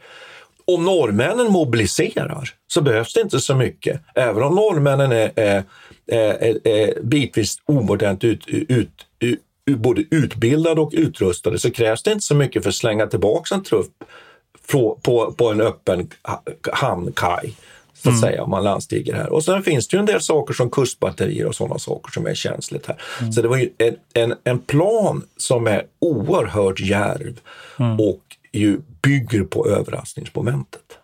[0.65, 4.01] Om norrmännen mobiliserar så behövs det inte så mycket.
[4.15, 5.65] Även om norrmännen är, är,
[6.07, 8.91] är, är bitvis omodernt ut, ut,
[9.21, 9.41] ut,
[9.77, 13.63] både utbildade och utrustade så krävs det inte så mycket för att slänga tillbaka en
[13.63, 13.93] trupp
[14.73, 17.55] på, på, på en öppen ha- hamnkaj.
[18.05, 19.33] Så att säga, om man landstiger här.
[19.33, 22.35] Och sen finns det ju en del saker som kustbatterier och sådana saker som är
[22.35, 22.97] känsligt här.
[23.33, 27.41] Så det var ju en, en, en plan som är oerhört djärv
[27.99, 28.21] och
[28.53, 30.99] ju bygger på överraskningsmomentet.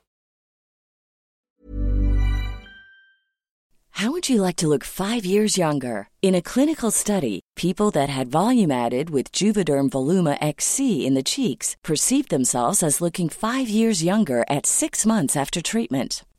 [4.00, 6.08] How would you like to look five years younger?
[6.22, 11.22] In a clinical study, people that had volume added with Juvederm Voluma XC in the
[11.22, 16.24] cheeks perceived themselves as looking five years younger at six months after treatment.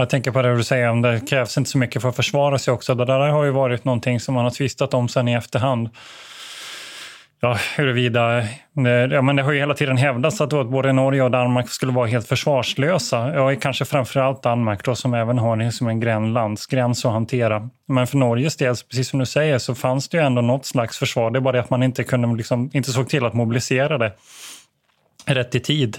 [0.00, 2.58] Jag tänker på det du säger om det krävs inte så mycket för att försvara
[2.58, 2.94] sig också.
[2.94, 5.88] Det där har ju varit någonting som man har tvistat om sen i efterhand.
[7.40, 8.44] Ja, huruvida...
[8.72, 11.30] Det, ja, men det har ju hela tiden hävdats att, då, att både Norge och
[11.30, 13.34] Danmark skulle vara helt försvarslösa.
[13.34, 17.68] Ja, kanske framförallt Danmark då, som även har det som en gräns, landsgräns att hantera.
[17.88, 20.98] Men för Norges del, precis som du säger, så fanns det ju ändå något slags
[20.98, 21.30] försvar.
[21.30, 24.12] Det är bara det att man inte, kunde, liksom, inte såg till att mobilisera det
[25.26, 25.98] rätt i tid.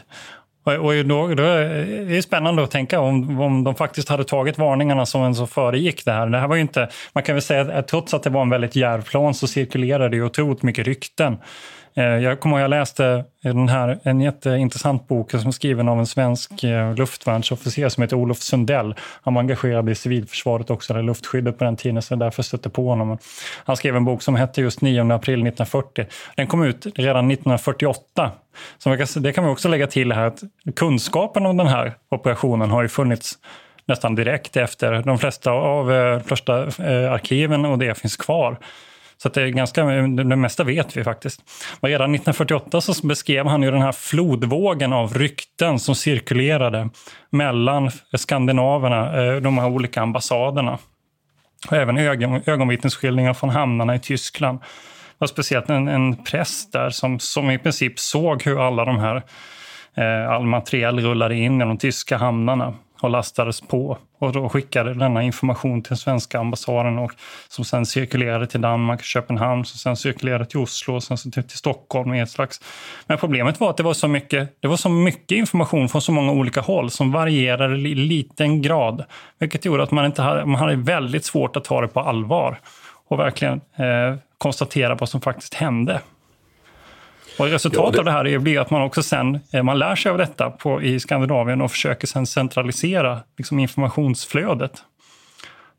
[0.64, 4.24] Och, och då, då är det är spännande att tänka om, om de faktiskt hade
[4.24, 6.28] tagit varningarna som en så föregick det här.
[6.28, 8.50] Det här var ju inte, man kan väl säga att trots att det var en
[8.50, 11.38] väldigt djärv plan så cirkulerade det otroligt mycket rykten.
[11.94, 16.00] Eh, jag kommer ihåg jag läste den här, en jätteintressant bok som är skriven av
[16.00, 18.96] en svensk eh, luftvärnsofficer som heter Olof Sundell.
[19.22, 22.90] Han var engagerad i civilförsvaret också, eller luftskyddet på den tiden, så därför stötte på
[22.90, 23.18] honom.
[23.66, 26.06] Han skrev en bok som hette just 9 april 1940.
[26.36, 28.32] Den kom ut redan 1948.
[28.78, 30.44] Så kan, det kan vi också lägga till här att
[30.76, 33.38] kunskapen om den här operationen har ju funnits
[33.86, 35.04] nästan direkt efter.
[35.06, 36.54] De flesta av eh, de första
[37.12, 38.58] arkiven och det finns kvar.
[39.22, 41.42] Så att det, är ganska, det mesta vet vi faktiskt.
[41.82, 46.90] Redan 1948 så beskrev han ju den här flodvågen av rykten som cirkulerade
[47.30, 50.78] mellan skandinaverna, eh, de här olika ambassaderna.
[51.68, 54.60] Och även ögon, ögonvittnesskildringar från hamnarna i Tyskland.
[54.60, 54.66] Det
[55.18, 59.24] var speciellt en, en präst där som, som i princip såg hur alla de här
[59.96, 63.98] eh, all materiell rullade in i de tyska hamnarna och lastades på.
[64.20, 67.12] Och då skickade denna information till den svenska ambassaden och
[67.48, 71.32] som sen cirkulerade till Danmark och Köpenhamn, som sen cirkulerade till Oslo och sen till,
[71.32, 72.10] till Stockholm.
[72.10, 72.62] Och ett slags.
[73.08, 76.12] Men problemet var att det var, så mycket, det var så mycket information från så
[76.12, 79.04] många olika håll som varierade i liten grad.
[79.40, 82.60] Vilket gjorde att man, inte hade, man hade väldigt svårt att ta det på allvar
[83.08, 86.02] och verkligen eh, konstatera vad som faktiskt hände.
[87.38, 88.18] Och resultatet ja, det...
[88.18, 90.82] av det här blir att man också sen eh, man lär sig av detta på,
[90.82, 94.84] i Skandinavien och försöker sen centralisera liksom, informationsflödet.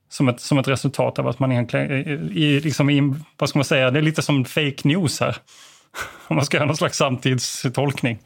[0.08, 1.90] Som ett, som ett resultat av att man egentligen,
[2.32, 5.36] i, liksom, i, vad ska man säga, det är lite som fake news här.
[6.28, 8.18] Om man ska göra någon slags samtidstolkning.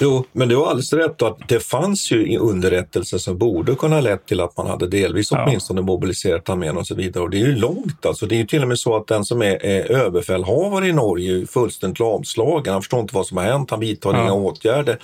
[0.00, 4.26] Jo, men du har alldeles rätt att det fanns ju underrättelser som borde kunna lett
[4.26, 5.44] till att man hade delvis ja.
[5.44, 7.24] åtminstone mobiliserat armén och så vidare.
[7.24, 8.26] Och det är ju långt alltså.
[8.26, 11.42] Det är ju till och med så att den som är, är överbefälhavare i Norge
[11.42, 12.72] är fullständigt lamslagen.
[12.72, 14.22] Han förstår inte vad som har hänt, han vidtar ja.
[14.22, 14.98] inga åtgärder.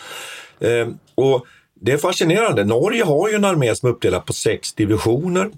[0.60, 1.46] Eh, och
[1.80, 2.64] det är fascinerande.
[2.64, 5.50] Norge har ju en armé som är uppdelad på sex divisioner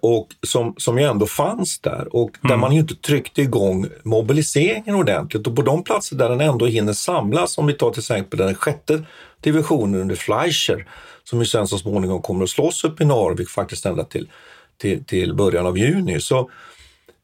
[0.00, 2.60] och som, som ju ändå fanns där och där mm.
[2.60, 5.46] man ju inte tryckte igång mobiliseringen ordentligt.
[5.46, 8.54] Och på de platser där den ändå hinner samlas, om vi tar till exempel den
[8.54, 9.02] sjätte
[9.40, 10.86] divisionen under Fleischer,
[11.24, 14.28] som ju sen så småningom kommer att slåss upp i Narvik faktiskt ända till,
[14.76, 16.50] till, till början av juni, så,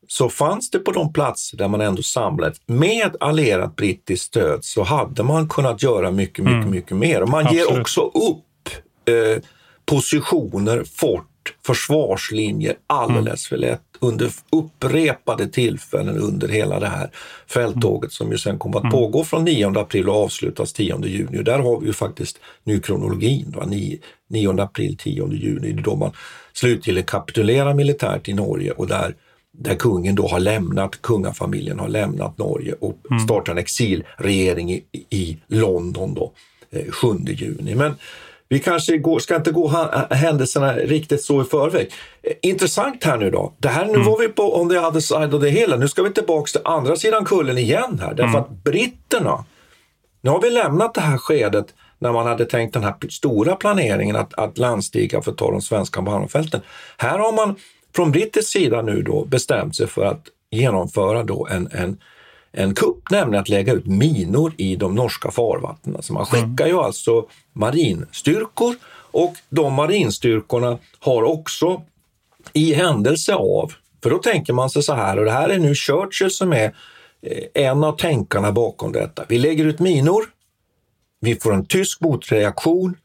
[0.09, 4.83] så fanns det på de platser där man ändå samlat med allierat brittiskt stöd så
[4.83, 6.71] hade man kunnat göra mycket, mycket, mm.
[6.71, 7.23] mycket mer.
[7.23, 7.71] Och man Absolut.
[7.71, 8.69] ger också upp
[9.09, 9.43] eh,
[9.87, 11.29] positioner, fort
[11.67, 17.11] försvarslinjer alldeles för lätt under upprepade tillfällen under hela det här
[17.47, 18.93] fälttåget som ju sen kommer att mm.
[18.93, 21.39] pågå från 9 april och avslutas 10 juni.
[21.39, 23.47] Och där har vi ju faktiskt nu kronologin.
[23.49, 23.99] Då, 9,
[24.31, 26.13] 9 april, 10 juni, det är då man
[26.53, 29.15] slutligen kapitulerar militärt i Norge och där
[29.59, 33.25] där kungen då har lämnat, kungafamiljen har lämnat Norge och mm.
[33.25, 36.33] startar en exilregering i, i London då,
[36.91, 37.75] 7 eh, juni.
[37.75, 37.95] Men
[38.55, 41.91] vi kanske går, ska inte gå händelserna riktigt så i förväg.
[42.43, 43.53] Intressant här nu då.
[43.59, 44.07] Det här, nu mm.
[44.07, 45.75] var vi på on the other side of the hill.
[45.79, 48.15] Nu ska vi tillbaka till andra sidan kullen igen här.
[48.15, 48.41] Därför mm.
[48.41, 49.45] att britterna,
[50.21, 51.67] nu har vi lämnat det här skedet
[51.99, 55.63] när man hade tänkt den här stora planeringen att, att landstiga för att ta de
[55.63, 56.61] svenska malmfälten.
[56.99, 57.57] Här har man
[57.97, 61.99] från brittisk sida nu då bestämt sig för att genomföra då en, en
[62.57, 66.03] en kupp, nämligen att lägga ut minor i de norska farvattnen.
[66.03, 68.75] Så man skickar ju alltså marinstyrkor
[69.11, 71.83] och de marinstyrkorna har också
[72.53, 75.75] i händelse av, för då tänker man sig så här, och det här är nu
[75.75, 76.75] Churchill som är
[77.23, 79.25] eh, en av tänkarna bakom detta.
[79.29, 80.25] Vi lägger ut minor,
[81.21, 82.97] vi får en tysk motreaktion.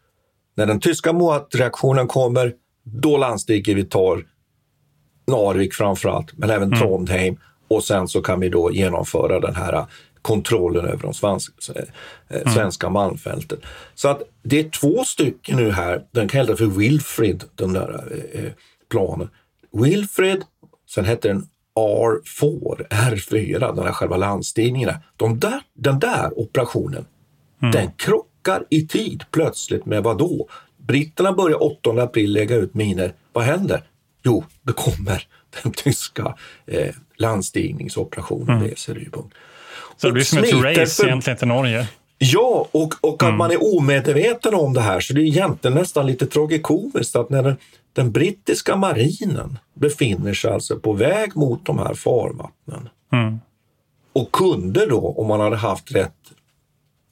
[0.56, 4.26] När den tyska motreaktionen kommer, då landstiger vi tar
[5.28, 6.80] Narvik framförallt, men även mm.
[6.80, 7.38] Trondheim
[7.70, 9.86] och sen så kan vi då genomföra den här
[10.22, 11.84] kontrollen över de svenska, eh,
[12.30, 12.54] mm.
[12.54, 12.94] svenska mm.
[12.94, 13.60] malmfälten.
[13.96, 18.52] Så att det är två stycken nu här, den kallas för Wilfrid, den där eh,
[18.90, 19.30] planen.
[19.72, 20.44] Wilfrid,
[20.90, 21.48] sen hette den
[21.80, 24.94] R4, R4, den där själva landstigningen.
[25.18, 27.06] De där, den där operationen,
[27.62, 27.72] mm.
[27.72, 30.48] den krockar i tid plötsligt med vad då?
[30.78, 33.14] Britterna börjar 8 april lägga ut miner.
[33.34, 33.84] Vad händer?
[34.24, 35.28] Jo, det kommer
[35.64, 38.70] den tyska eh, landstigningsoperationen mm.
[38.70, 39.30] reser Rydboom.
[39.98, 41.08] Så det blir som ett race för...
[41.08, 41.88] egentligen till Norge?
[42.18, 43.34] Ja, och, och mm.
[43.34, 45.00] att man är omedveten om det här.
[45.00, 47.58] Så det är egentligen nästan lite tragikomiskt att när den,
[47.94, 53.40] den brittiska marinen befinner sig alltså på väg mot de här farvattnen mm.
[54.14, 56.14] och kunde då, om man hade haft rätt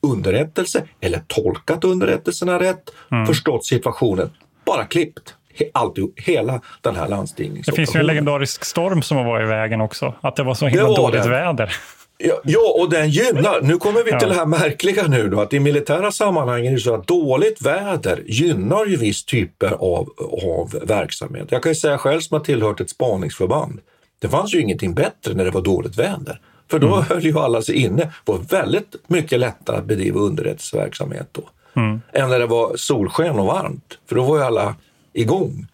[0.02, 3.26] underrättelse eller tolkat underrättelserna rätt, mm.
[3.28, 4.30] förstått situationen,
[4.66, 5.36] bara klippt
[5.74, 7.76] alltihop, hela den här landstigningsoperationen.
[7.76, 10.68] Det finns ju en legendarisk storm som var i vägen också, att det var så
[10.68, 11.30] himla dåligt det.
[11.30, 11.76] väder.
[12.18, 13.62] Ja, ja, och den gynnar.
[13.62, 16.80] Nu kommer vi till det här märkliga nu då, att i militära sammanhang är det
[16.80, 20.10] så att dåligt väder gynnar ju viss typer av,
[20.44, 21.48] av verksamhet.
[21.50, 23.80] Jag kan ju säga själv som har tillhört ett spaningsförband.
[24.20, 26.42] Det fanns ju ingenting bättre när det var dåligt väder.
[26.72, 27.06] För då mm.
[27.10, 28.02] höll ju alla sig inne.
[28.02, 31.50] Det var väldigt mycket lättare att bedriva underrättelseverksamhet då.
[31.82, 32.02] Mm.
[32.14, 33.98] Än när det var solsken och varmt.
[34.10, 34.76] För då var ju alla
[35.18, 35.68] igång.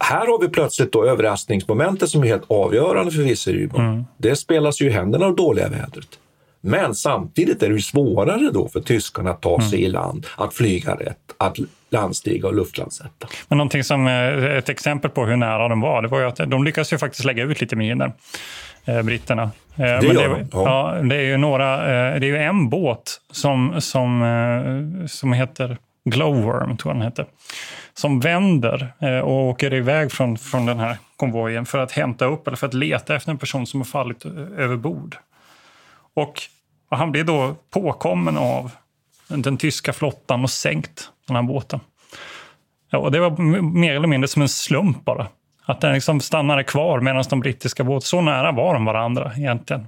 [0.00, 3.68] Här har vi plötsligt då överraskningsmomentet som är helt avgörande för Virsery.
[3.76, 4.04] Mm.
[4.18, 6.08] Det spelas ju i händerna av dåliga vädret.
[6.60, 10.54] Men samtidigt är det ju svårare då för tyskarna att ta sig i land, att
[10.54, 11.56] flyga rätt, att
[11.90, 13.28] landstiga och luftlandsätta.
[13.48, 16.36] Men någonting som eh, ett exempel på hur nära de var, det var ju att
[16.36, 18.12] de lyckades ju faktiskt lägga ut lite minor,
[18.84, 19.42] eh, britterna.
[19.42, 20.96] Eh, Det Men det, de, ja.
[20.96, 21.02] ja.
[21.02, 21.76] det är ju några,
[22.18, 27.26] det är ju en båt som, som, som heter Glowworm, tror jag den heter,
[27.94, 32.46] som vänder eh, och åker iväg från, från den här konvojen för att hämta upp
[32.46, 35.16] eller för att leta efter en person som har fallit eh, över bord.
[36.14, 36.42] Och,
[36.90, 38.70] och han blir då påkommen av
[39.28, 41.80] den tyska flottan och sänkt den här båten.
[42.90, 45.26] Ja, och det var mer eller mindre som en slump bara.
[45.64, 49.86] Att den liksom stannade kvar medan de brittiska båtarna, så nära var de varandra egentligen.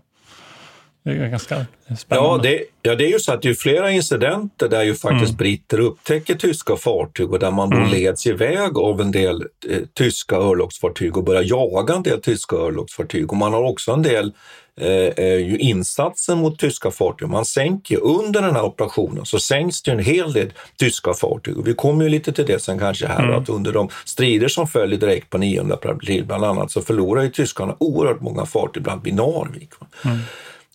[1.04, 1.66] Det är ganska
[1.98, 2.28] spännande.
[2.28, 5.30] Ja det, ja, det är ju så att det är flera incidenter där ju faktiskt
[5.30, 5.36] Mm.
[5.36, 10.36] britter upptäcker tyska fartyg och där man då leds iväg av en del eh, tyska
[10.36, 13.30] örlogsfartyg och börjar jaga en del tyska örlogsfartyg.
[13.30, 14.32] Och man har också en del
[14.80, 17.28] eh, eh, insatser mot tyska fartyg.
[17.28, 21.58] Man sänker, under den här operationen så sänks det en hel del tyska fartyg.
[21.58, 24.66] Och vi kommer ju lite till det sen kanske här, att under de strider som
[24.66, 28.94] följer direkt på 9 april bland annat så förlorar ju tyskarna oerhört många fartyg, bland
[28.96, 29.70] annat vid Narvik.
[29.80, 29.86] va.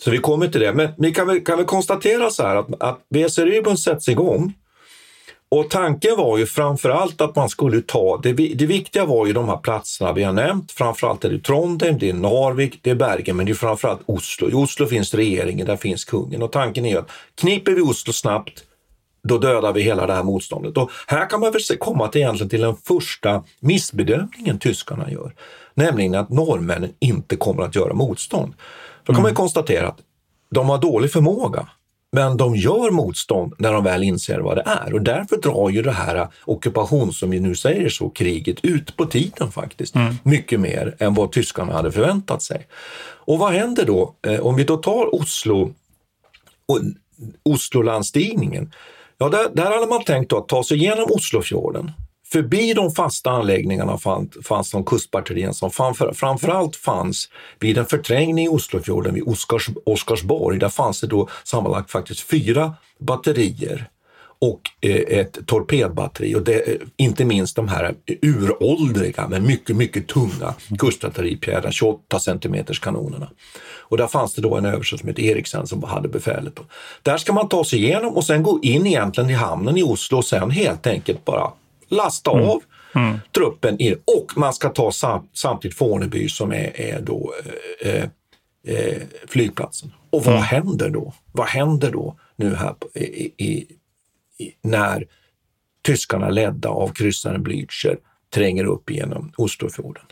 [0.02, 0.74] Så vi kommer till det.
[0.74, 4.54] Men vi kan väl, kan väl konstatera så här att, att BC Rybon sätts igång.
[5.52, 9.50] Och tanken var ju framförallt att man skulle ta, det, det viktiga var ju de
[9.50, 10.72] här platserna vi har nämnt.
[10.72, 14.50] Framförallt är det Trondheim, det är Narvik, det är Bergen, men det är framförallt Oslo.
[14.50, 16.42] I Oslo finns regeringen, där finns kungen.
[16.42, 18.64] Och tanken är ju att kniper vi Oslo snabbt,
[19.24, 20.78] då dödar vi hela det här motståndet.
[20.78, 25.34] Och här kan man väl komma till egentligen till den första missbedömningen tyskarna gör.
[25.74, 28.54] Nämligen att norrmännen inte kommer att göra motstånd.
[29.10, 30.00] Då kan man ju konstatera att
[30.50, 31.68] de har dålig förmåga.
[32.12, 35.82] Men de gör motstånd när de väl inser vad det är och därför drar ju
[35.82, 39.96] det här ockupation, som vi nu säger så, kriget ut på tiden faktiskt.
[40.24, 42.68] Mycket mer än vad tyskarna hade förväntat sig.
[43.02, 44.16] Och vad händer då?
[44.28, 45.74] Eh, om vi då tar Oslo
[46.66, 46.80] och
[47.44, 48.72] Oslolandstigningen.
[49.18, 51.92] Ja, där, där hade man tänkt att ta sig igenom Oslofjorden.
[52.32, 58.46] Förbi de fasta anläggningarna fann, fanns de kustbatterierna som framför, framförallt fanns vid en förträngning
[58.46, 60.60] i Oslofjorden vid Oskars, Oskarsborg.
[60.60, 63.90] Där fanns det då sammanlagt faktiskt fyra batterier
[64.42, 70.08] och eh, ett torpedbatteri och det, eh, inte minst de här uråldriga men mycket, mycket
[70.08, 73.30] tunga kustartilleripjädrar, 28 centimeters kanonerna.
[73.78, 76.60] Och där fanns det då en överste som hette Eriksen som hade befälet.
[77.02, 80.18] Där ska man ta sig igenom och sen gå in egentligen i hamnen i Oslo
[80.18, 81.52] och sen helt enkelt bara
[81.90, 82.62] lasta av
[83.36, 83.96] truppen in.
[84.18, 87.34] Och man ska ta sam, samtidigt Forneby som är, är då
[87.82, 88.04] eh,
[88.68, 89.92] eh, flygplatsen.
[90.10, 91.14] Och vad händer då?
[91.32, 93.00] Vad händer då nu här i,
[93.38, 93.68] i,
[94.38, 95.08] i, när
[95.86, 97.98] tyskarna ledda av kryssaren Blücher
[98.34, 100.04] tränger upp genom Oslofjorden?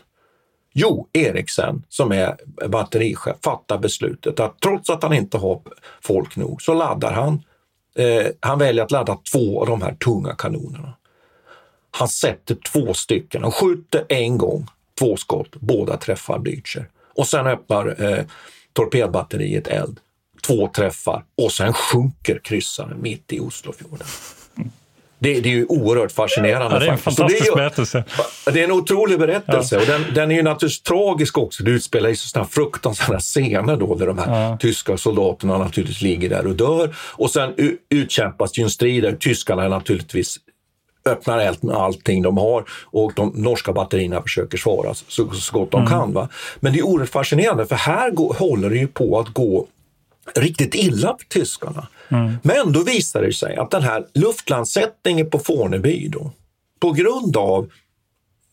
[0.72, 2.36] Jo, Eriksen som är
[2.68, 5.60] batterichef fattar beslutet att trots att han inte har
[6.02, 7.42] folk nog så laddar han.
[7.96, 10.94] Eh, han väljer att ladda två av de här tunga kanonerna.
[11.90, 14.66] Han sätter två stycken, han skjuter en gång,
[14.98, 16.84] två skott, båda träffar Blücher.
[17.14, 18.24] Och sen öppnar eh,
[18.72, 20.00] torpedbatteriet eld,
[20.46, 24.06] två träffar och sen sjunker kryssaren mitt i Oslofjorden.
[25.20, 26.76] Det, det är ju oerhört fascinerande.
[26.76, 27.18] Ja, det är en faktiskt.
[27.18, 28.04] Fantastisk ju- berättelse.
[28.44, 31.62] det är en otrolig berättelse och den, den är ju naturligtvis tragisk också.
[31.62, 36.46] Det utspelar sig sådana fruktansvärda scener då där de här tyska soldaterna naturligtvis ligger där
[36.46, 36.96] och dör.
[36.98, 40.38] Och sen utkämpas ju en strid där tyskarna naturligtvis
[41.08, 45.70] öppnar eld med allting de har och de norska batterierna försöker svara så, så gott
[45.70, 46.12] de kan.
[46.12, 46.28] Va?
[46.60, 49.66] Men det är oerhört fascinerande för här gå, håller det ju på att gå
[50.34, 51.88] riktigt illa för tyskarna.
[52.42, 56.30] Men då visar det sig att den här luftlandsättningen på Forneby då,
[56.80, 57.68] på grund av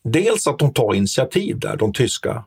[0.04, 2.44] dels att de tar initiativ där, de tyska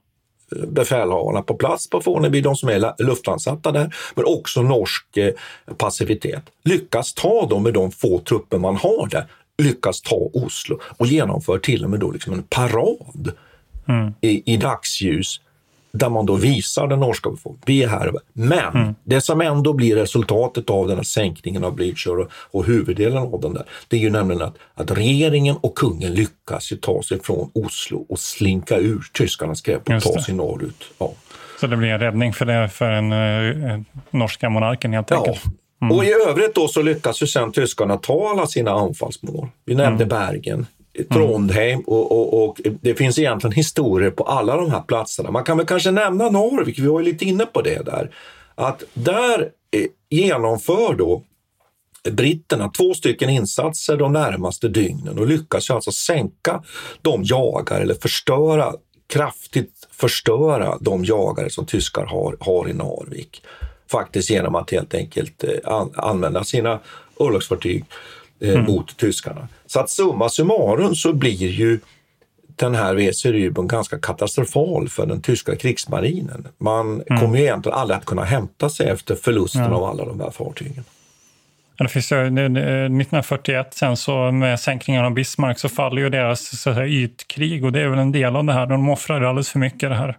[0.57, 5.17] eh, befälhavarna på plats på Forneby, de som är la- luftlandsatta där, men också norsk
[5.17, 5.33] eh,
[5.77, 9.27] passivitet, lyckas ta dem med de få trupper man har där,
[9.63, 13.33] lyckas ta Oslo och genomför till och med då liksom en parad
[14.21, 15.41] i, i dagsljus
[15.93, 18.13] där man då visar den norska befolkningen, vi är här.
[18.33, 23.19] Men det som ändå blir resultatet av den här sänkningen av Blücher och, och huvuddelen
[23.19, 27.23] av den där, det är ju nämligen att, att regeringen och kungen lyckas ta sig
[27.23, 30.85] från Oslo och slinka ur tyskarnas grepp och ta sig norrut.
[30.99, 31.13] Ja.
[31.61, 33.81] Så det blir en räddning för, det, för den eh,
[34.11, 35.37] norska monarken helt Ja.
[35.81, 35.99] Enkelt.
[35.99, 39.49] Och i övrigt då så lyckas ju sen tyskarna ta alla sina anfallsmål.
[39.65, 40.67] Vi nämnde Bergen,
[41.13, 45.31] Trondheim och, och, och det finns egentligen historier på alla de här platserna.
[45.31, 48.11] Man kan väl kanske nämna Narvik, vi var ju lite inne på det där.
[48.55, 51.23] Att där eh, genomför då
[52.11, 56.63] britterna två stycken insatser de närmaste dygnen och lyckas ju alltså sänka
[57.03, 58.73] de jagare eller förstöra
[59.13, 63.43] kraftigt förstöra de jagare som tyskar har, har i Narvik.
[63.91, 66.81] Faktiskt genom att helt enkelt eh, an, använda sina
[67.21, 67.85] örlogsfartyg
[68.41, 68.65] eh, mm.
[68.65, 69.49] mot tyskarna.
[69.67, 71.81] Så att summa summarum så blir ju
[72.57, 76.49] den här WC Rüben ganska katastrofal för den tyska krigsmarinen.
[76.59, 77.21] Man mm.
[77.21, 79.75] kommer ju egentligen aldrig att kunna hämta sig efter förlusten ja.
[79.75, 80.85] av alla de här fartygen.
[81.79, 86.75] Det finns ju, 1941 sen så med sänkningen av Bismarck så faller ju deras så
[86.75, 88.67] säga, ytkrig och det är väl en del av det här.
[88.67, 90.19] De offrar alldeles för mycket det här,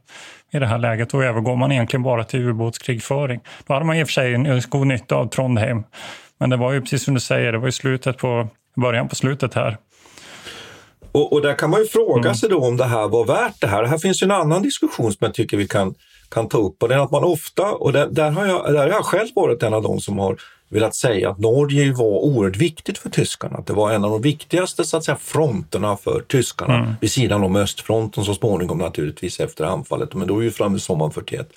[0.51, 3.39] i det här läget och övergår man egentligen bara till ubåtskrigföring.
[3.68, 5.84] Då hade man i och för sig en god nytta av Trondheim.
[6.38, 9.16] Men det var ju precis som du säger, det var ju slutet på, början på
[9.16, 9.78] slutet här.
[11.12, 12.36] Och, och där kan man ju fråga mm.
[12.36, 13.84] sig då om det här var värt det här.
[13.84, 15.95] Här finns ju en annan diskussion som jag tycker vi kan,
[16.30, 18.80] kan ta upp och det är att man ofta, och där, där, har jag, där
[18.80, 20.38] har jag själv varit en av de som har
[20.69, 23.57] velat säga att Norge var oerhört viktigt för tyskarna.
[23.57, 26.93] Att det var en av de viktigaste så att säga, fronterna för tyskarna mm.
[27.01, 30.13] vid sidan om östfronten så småningom naturligtvis efter anfallet.
[30.13, 31.49] Men då är vi framme sommaren 41.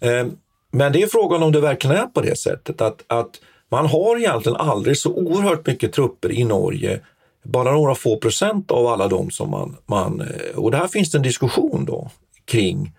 [0.00, 0.26] Eh,
[0.70, 3.30] men det är frågan om det verkligen är på det sättet att, att
[3.68, 7.00] man har egentligen aldrig så oerhört mycket trupper i Norge
[7.42, 10.20] bara några få procent av alla de som man, man...
[10.20, 12.10] Eh, och där finns det en diskussion då
[12.44, 12.92] kring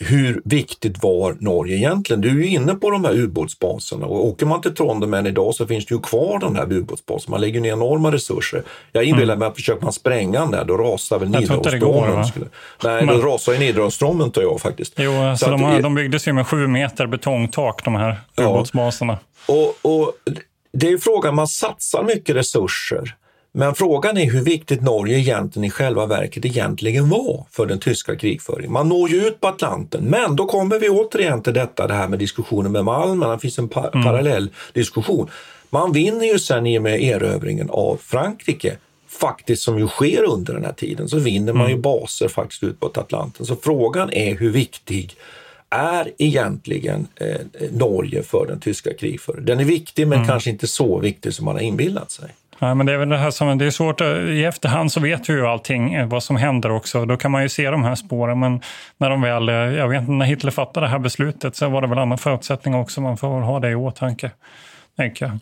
[0.00, 2.20] hur viktigt var Norge egentligen?
[2.20, 5.66] Du är ju inne på de här ubåtsbaserna och åker man till Trondheim idag så
[5.66, 7.30] finns det ju kvar de här ubåtsbaserna.
[7.30, 8.62] Man lägger ner enorma resurser.
[8.92, 9.38] Jag inbillar mm.
[9.38, 12.24] mig att försöker man spränga den där, då rasar väl Nidarosdomen.
[12.84, 13.06] Nej, Men...
[13.06, 14.94] då rasar ju Nidarosdomen tror jag faktiskt.
[14.96, 18.42] Jo, alltså de, här, de byggdes ju med sju meter betongtak de här ja.
[18.42, 19.18] ubåtsbaserna.
[19.48, 20.12] Och, och
[20.72, 23.16] det är frågan, man satsar mycket resurser
[23.54, 28.16] men frågan är hur viktigt Norge egentligen i själva verket egentligen var för den tyska
[28.16, 28.72] krigföringen.
[28.72, 32.08] Man når ju ut på Atlanten, men då kommer vi återigen till detta, det här
[32.08, 34.04] med diskussionen med Malmen, det finns en par mm.
[34.04, 35.30] parallell diskussion.
[35.70, 38.76] Man vinner ju sen i och med erövringen av Frankrike,
[39.08, 41.82] faktiskt som ju sker under den här tiden, så vinner man ju mm.
[41.82, 43.46] baser faktiskt ut på Atlanten.
[43.46, 45.16] Så frågan är hur viktig
[45.70, 47.36] är egentligen eh,
[47.70, 49.46] Norge för den tyska krigföringen?
[49.46, 50.28] Den är viktig, men mm.
[50.28, 52.28] kanske inte så viktig som man har inbillat sig.
[52.62, 55.28] Nej, men det är väl det här som, det är svårt, i efterhand så vet
[55.28, 57.04] vi ju allting eh, vad som händer också.
[57.04, 58.40] Då kan man ju se de här spåren.
[58.40, 58.60] Men
[58.98, 61.86] när de väl, jag vet inte, när Hitler fattade det här beslutet så var det
[61.86, 63.00] väl andra förutsättningar också.
[63.00, 64.30] Man får ha det i åtanke,
[64.96, 65.38] tänker jag.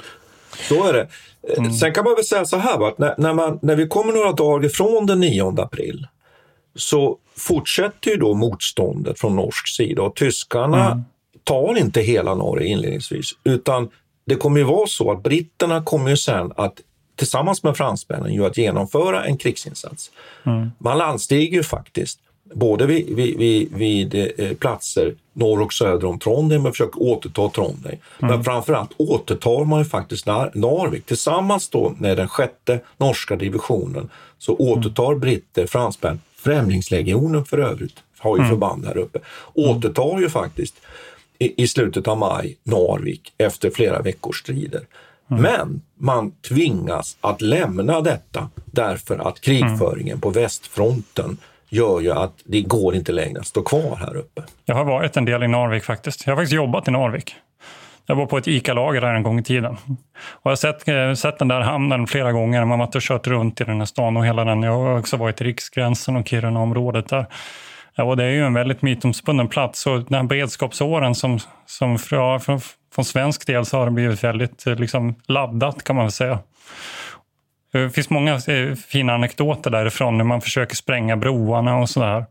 [0.69, 1.09] Så är det.
[1.49, 1.73] Eh, mm.
[1.73, 4.33] Sen kan man väl säga så här, att när, när, man, när vi kommer några
[4.33, 6.07] dagar ifrån den 9 april
[6.75, 11.05] så fortsätter ju då motståndet från norsk sida och tyskarna mm.
[11.45, 13.91] tar inte hela Norge inledningsvis utan
[14.27, 16.75] det kommer ju vara så att britterna kommer ju sen att
[17.21, 20.11] tillsammans med fransmännen ju att genomföra en krigsinsats.
[20.47, 20.71] Mm.
[20.79, 22.19] Man landstiger ju faktiskt
[22.55, 27.49] både vid, vid, vid, vid eh, platser norr och söder om Trondheim och försöker återta
[27.49, 27.99] Trondheim.
[28.23, 28.35] Mm.
[28.35, 31.07] Men framförallt återtar man ju faktiskt Nar Narvik.
[31.07, 34.73] Tillsammans då med den sjätte norska divisionen så mm.
[34.73, 35.21] återtar mm.
[35.21, 38.51] britter, fransmän, Främlingslegionen för övrigt, har ju mm.
[38.51, 39.19] förband här uppe,
[39.55, 40.75] återtar ju faktiskt
[41.39, 44.83] i, i slutet av maj Narvik efter flera veckors strider.
[45.31, 45.43] Mm.
[45.43, 50.21] Men man tvingas att lämna detta därför att krigföringen mm.
[50.21, 51.37] på västfronten
[51.69, 54.43] gör ju att det går inte längre att stå kvar här uppe.
[54.65, 56.27] Jag har varit en del i Narvik faktiskt.
[56.27, 57.35] Jag har faktiskt jobbat i Narvik.
[58.07, 59.77] Jag var på ett ICA-lager där en gång i tiden.
[60.21, 62.61] Och jag har sett, eh, sett den där hamnen flera gånger.
[62.61, 64.63] Man har varit och kört runt i den här stan och hela den.
[64.63, 67.27] Jag har också varit i Riksgränsen och Kiruna-området där.
[67.99, 69.87] Och det är ju en väldigt mytomspunnen plats.
[69.87, 72.41] Och den här beredskapsåren som, som från,
[72.95, 76.39] från svensk del så har det blivit väldigt eh, liksom, laddat kan man väl säga.
[77.73, 82.25] Det finns många eh, fina anekdoter därifrån när man försöker spränga broarna och sådär.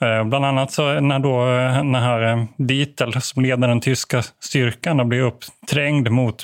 [0.00, 5.20] Eh, bland annat så när då den här Dietl som leder den tyska styrkan blir
[5.20, 6.42] uppträngd mot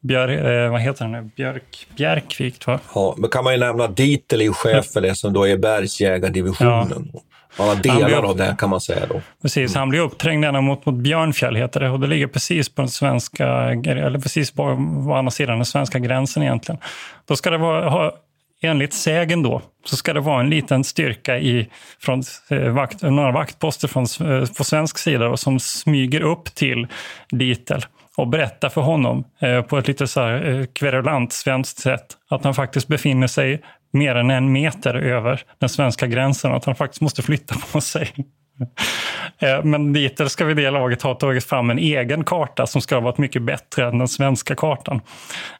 [0.00, 2.80] Björ, vad heter den Björk, Bjärkvik, va?
[2.94, 7.10] Ja, men kan man ju nämna Dietl är chef för det som då är bergsjägardivisionen.
[7.12, 7.20] Ja.
[7.58, 9.20] Ja, delar av det kan man säga då.
[9.42, 12.82] Precis, han blir uppträngd ända mot, mot Björnfjäll heter det och det ligger precis på
[12.82, 14.64] den svenska, eller precis på,
[15.06, 16.80] på andra sidan den svenska gränsen egentligen.
[17.28, 18.12] Då ska det vara, ha,
[18.62, 21.68] enligt sägen då, så ska det vara en liten styrka i,
[22.00, 26.86] från eh, vakt, några vaktposter från, eh, på svensk sida då, som smyger upp till
[27.30, 27.84] Ditel
[28.16, 32.44] och berättar för honom eh, på ett lite så här, eh, kverulant svenskt sätt att
[32.44, 33.62] han faktiskt befinner sig
[33.98, 37.80] mer än en meter över den svenska gränsen och att han faktiskt måste flytta på
[37.80, 38.12] sig.
[39.38, 42.94] Eh, men dit ska vi det laget ha tagit fram en egen karta som ska
[42.94, 45.00] ha varit mycket bättre än den svenska kartan.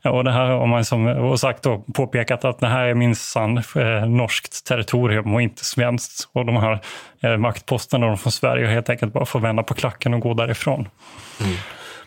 [0.04, 3.58] Och det här har man som, och sagt då, påpekat att det här är minsann
[3.58, 6.28] eh, norskt territorium och inte svenskt.
[6.32, 6.80] Och de här
[7.20, 10.88] eh, maktposterna från Sverige helt enkelt bara får vända på klacken och gå därifrån.
[11.40, 11.56] Mm.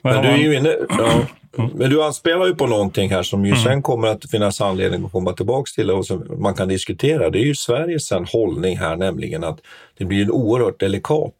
[0.01, 1.11] Men, men du är ju inne, ja,
[1.57, 1.71] Mm.
[1.75, 3.63] Men du anspelar ju på någonting här som ju mm.
[3.63, 7.29] sen kommer att finnas anledning att komma tillbaka till och som man kan diskutera.
[7.29, 9.59] Det är ju Sveriges sen hållning här, nämligen att
[9.97, 11.33] det blir en oerhört delikat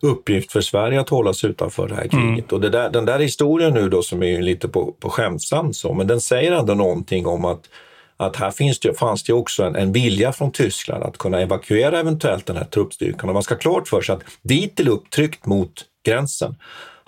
[0.00, 2.52] uppgift för Sverige att hålla sig utanför det här kriget.
[2.52, 2.64] Mm.
[2.64, 6.06] Och där, den där historien nu då som är lite på, på skämtsamt så, men
[6.06, 7.68] den säger ändå någonting om att
[8.16, 12.00] att här finns det, fanns det också en, en vilja från Tyskland att kunna evakuera
[12.00, 13.28] eventuellt den här truppstyrkan.
[13.28, 16.56] Och man ska klart för sig att dit är upptryckt mot gränsen.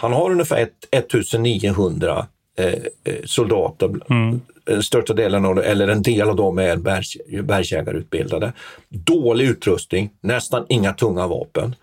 [0.01, 2.27] Han har ungefär 1900
[2.59, 2.67] eh,
[3.05, 4.41] eh, soldater, mm.
[4.83, 8.53] största delen av eller en del av dem är bergs, bergsjägarutbildade.
[8.89, 11.75] Dålig utrustning, nästan inga tunga vapen.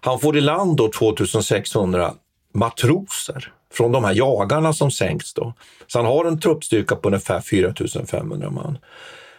[0.00, 2.14] Han får i land då 2600
[2.52, 5.34] matroser från de här jagarna som sänks.
[5.34, 5.52] Då.
[5.86, 8.78] Så han har en truppstyrka på ungefär 4500 man.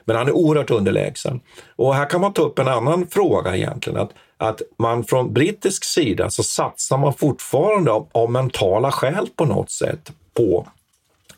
[0.06, 1.40] Men han är oerhört underlägsen.
[1.76, 4.00] Och här kan man ta upp en annan fråga egentligen.
[4.00, 9.46] Att, att man från brittisk sida så satsar man fortfarande av, av mentala skäl på
[9.46, 10.68] något sätt på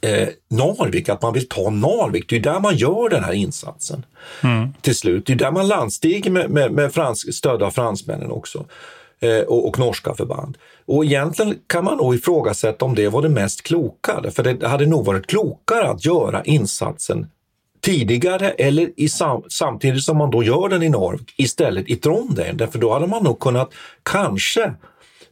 [0.02, 2.30] eh, Narvik, att man vill ta Narvik.
[2.30, 4.06] Det är där man gör den här insatsen
[4.44, 4.74] mm.
[4.82, 5.26] till slut.
[5.26, 8.66] Det är där man landstiger med, med, med fransk, stöd av fransmännen också
[9.20, 10.58] eh, och, och, norska förband.
[10.86, 14.86] Och egentligen kan man nog ifrågasätta om det var det mest kloka, för det hade
[14.86, 17.28] nog varit klokare att göra insatsen
[17.82, 22.58] tidigare eller i sam samtidigt som man då gör den i Narvik istället i Trondheim.
[22.58, 23.74] Därför då hade man nog kunnat
[24.04, 24.74] kanske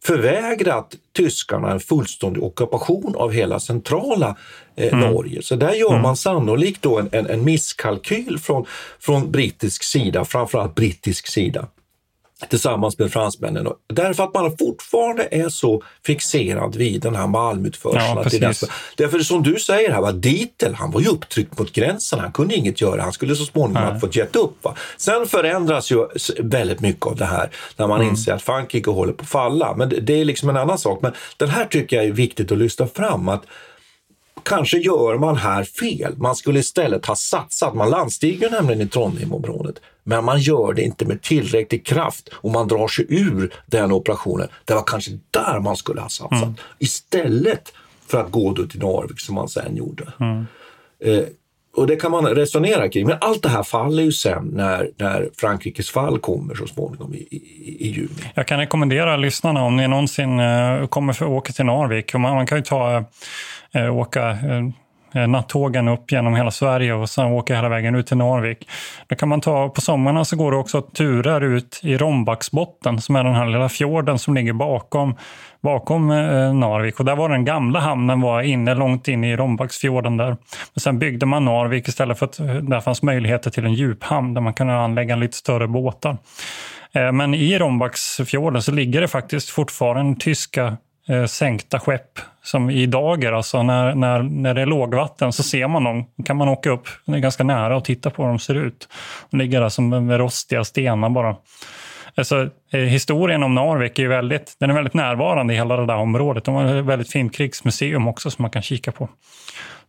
[0.04, 4.36] förvägrat tyskarna en fullständig ockupation av hela centrala
[4.76, 5.12] eh, mm.
[5.12, 5.42] Norge.
[5.42, 6.02] Så där gör mm.
[6.02, 8.66] man sannolikt då en, en, en misskalkyl från,
[9.00, 11.68] från brittisk sida, framförallt brittisk sida
[12.50, 13.68] tillsammans med fransmännen.
[13.88, 18.42] Därför att man fortfarande är så fixerad vid den här malmutförseln.
[18.42, 18.54] Ja,
[18.98, 22.82] Därför som du säger här, va, han var ju upptryckt mot gränsen, han kunde inget
[22.82, 24.64] göra, han skulle så småningom ha fått gett upp.
[24.64, 24.76] Va?
[24.98, 26.08] Sen förändras ju
[26.40, 28.10] väldigt mycket av det här när man mm.
[28.10, 29.76] inser att Frankrike håller på att falla.
[29.76, 31.02] Men det, det är liksom en annan sak.
[31.02, 33.30] Men den här tycker jag är viktigt att lyfta fram.
[33.30, 33.44] att
[34.44, 36.14] Kanske gör man här fel.
[36.18, 37.74] Man skulle istället ha satsat.
[37.74, 39.76] Man landstiger nämligen i Trondheimområdet,
[40.08, 44.48] men man gör det inte med tillräcklig kraft och man drar sig ur den operationen.
[44.66, 46.56] Det var kanske där man skulle ha satsat mm.
[46.80, 47.74] istället
[48.08, 50.14] för att gå då till Narvik som man sen gjorde.
[50.20, 50.46] Mm.
[51.04, 51.24] Eh,
[51.76, 53.08] och det kan man resonera kring.
[53.08, 57.18] Men allt det här faller ju sen när, när Frankrikes fall kommer så småningom i,
[57.18, 58.32] i, i juni.
[58.34, 62.14] Jag kan rekommendera lyssnarna om ni någonsin eh, kommer för att åka till Narvik.
[62.14, 63.04] Man, man kan ju ta
[63.72, 64.70] eh, åka eh,
[65.18, 68.70] Eh, nattågen upp genom hela Sverige och sen åka hela vägen ut till Narvik.
[69.08, 73.16] Då kan man ta, på sommarna så går det också turer ut i Rombaksbotten som
[73.16, 75.16] är den här lilla fjorden som ligger bakom,
[75.62, 77.00] bakom eh, Narvik.
[77.00, 80.18] Och där var den gamla hamnen var inne långt in i Rombaksfjorden.
[80.18, 80.38] där.
[80.74, 84.34] Men sen byggde man Narvik istället för att eh, där fanns möjligheter till en djuphamn
[84.34, 86.18] där man kunde anlägga lite större båtar.
[86.92, 90.78] Eh, men i Rombaksfjorden så ligger det faktiskt fortfarande tyska
[91.10, 95.68] eh, sänkta skepp som i dager, alltså när, när, när det är lågvatten så ser
[95.68, 96.06] man dem.
[96.16, 98.90] Då kan man åka upp ganska nära och titta på hur de ser ut.
[99.30, 101.36] De ligger där som med rostiga stenar bara.
[102.18, 105.96] Alltså, eh, historien om Narvik är väldigt, den är väldigt närvarande i hela det där
[105.96, 106.46] området.
[106.46, 109.10] De har ett väldigt fint krigsmuseum också som man kan kika på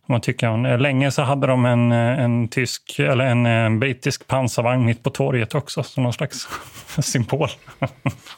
[0.09, 0.77] man tycker.
[0.77, 5.55] Länge så hade de en, en tysk eller en, en brittisk pansarvagn mitt på torget
[5.55, 6.47] också som någon slags
[7.01, 7.49] symbol.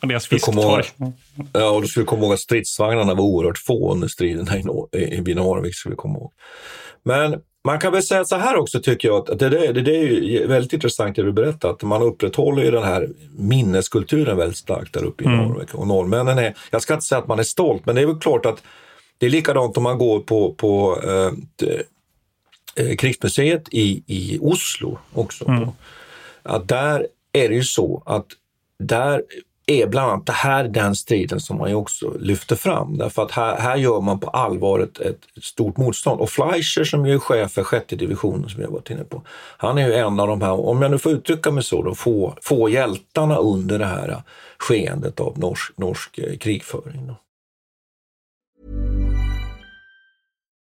[0.01, 0.85] och deras fisktorg.
[1.53, 4.61] Ja, och du skulle komma ihåg att stridsvagnarna var oerhört få under striderna i,
[5.31, 5.75] i Narvik.
[5.75, 6.31] Skulle komma ihåg.
[7.03, 10.47] Men man kan väl säga så här också tycker jag, att det, det, det är
[10.47, 15.03] väldigt intressant det du berättar, att man upprätthåller ju den här minneskulturen väldigt starkt där
[15.03, 15.39] uppe i mm.
[15.39, 15.73] Norrvik.
[15.73, 18.19] Och norrmännen är, jag ska inte säga att man är stolt, men det är väl
[18.19, 18.63] klart att
[19.17, 21.31] det är likadant om man går på, på eh,
[22.75, 25.47] eh, krigsmuseet i, i Oslo också.
[25.47, 25.69] Mm.
[26.43, 28.25] Att där är det ju så att
[28.79, 29.23] där
[29.65, 32.97] är bland annat det här den striden som man ju också lyfter fram.
[32.97, 36.21] Därför att här, här gör man på allvar ett, ett stort motstånd.
[36.21, 39.21] Och Fleischer som är chef för sjätte divisionen som jag varit inne på,
[39.57, 41.95] han är ju en av de här, om jag nu får uttrycka mig så, de
[41.95, 44.23] få, få hjältarna under det här
[44.57, 47.11] skeendet av norsk, norsk eh, krigföring.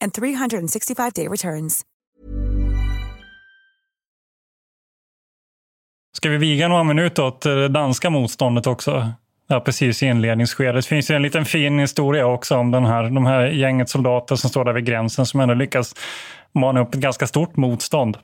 [0.00, 1.84] and 365-day returns.
[6.16, 9.12] Ska vi viga några minuter åt eh, det danska motståndet också?
[9.46, 10.74] Ja, precis i inledningsskedet.
[10.74, 14.36] Det finns ju en liten fin historia också om den här, de här gänget soldater
[14.36, 15.94] som står där vid gränsen som ändå lyckas
[16.52, 18.18] mana upp ett ganska stort motstånd.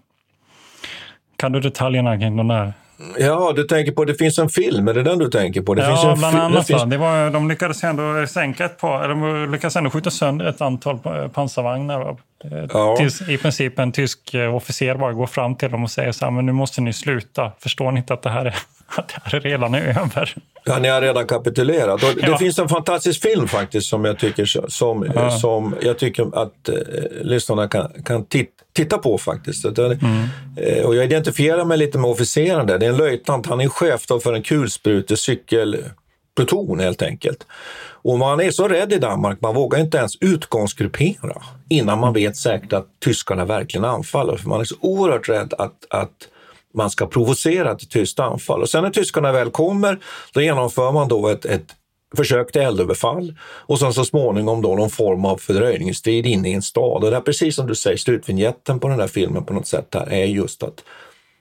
[1.37, 2.73] Kan du detaljerna kring den där?
[3.19, 5.75] Ja, du tänker på, det finns en film, är det den du tänker på?
[5.75, 6.67] Det ja, finns en bland annat.
[6.67, 6.85] det finns...
[6.85, 10.99] Det var, de lyckades ändå sänka ett par, de lyckades ändå skjuta sönder ett antal
[10.99, 12.17] pa- pansarvagnar.
[12.73, 12.97] Ja.
[12.97, 16.25] Tills i princip en tysk eh, officer bara går fram till dem och säger så
[16.25, 17.53] här, men nu måste ni sluta.
[17.61, 18.55] Förstår ni inte att det här är,
[18.97, 20.35] att det här är redan är över?
[20.65, 22.03] Ja, ni har redan kapitulerat.
[22.03, 22.39] Och Det Ja.
[22.39, 25.31] finns en fantastisk film faktiskt som jag tycker, som, Ja.
[25.31, 26.75] som jag tycker att eh,
[27.23, 29.65] lyssnarna kan, kan tit, titta på faktiskt.
[29.65, 29.95] Mm.
[30.57, 32.79] eh, och jag identifierar mig lite med officeren där.
[32.79, 34.43] Det är en löjtnant, han är chef för en
[36.37, 37.47] pluton, helt enkelt.
[38.03, 42.37] Och man är så rädd i Danmark, man vågar inte ens utgångsgruppera innan man vet
[42.37, 44.37] säkert att tyskarna verkligen anfaller.
[44.37, 46.29] För man är så oerhört rädd att, att
[46.75, 48.63] man ska provocera ett tyst anfall.
[48.63, 49.99] Och sen när tyskarna väl kommer,
[50.35, 51.75] då genomför man då ett, ett
[52.17, 56.63] försök till eldöverfall och sen så småningom då någon form av fördröjningsstrid inne i en
[56.63, 57.05] stad.
[57.05, 59.95] Och det är precis som du säger, slutvinjetten på den här filmen på något sätt
[59.95, 60.85] här är just att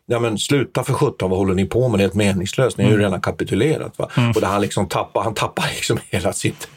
[0.07, 1.99] Ja men sluta för sjutton, vad håller ni på med?
[1.99, 2.77] Det är helt meningslöst.
[2.77, 3.99] Ni har ju redan kapitulerat.
[3.99, 4.09] Va?
[4.35, 6.67] Och där han liksom tappar, han tappar liksom hela sitt...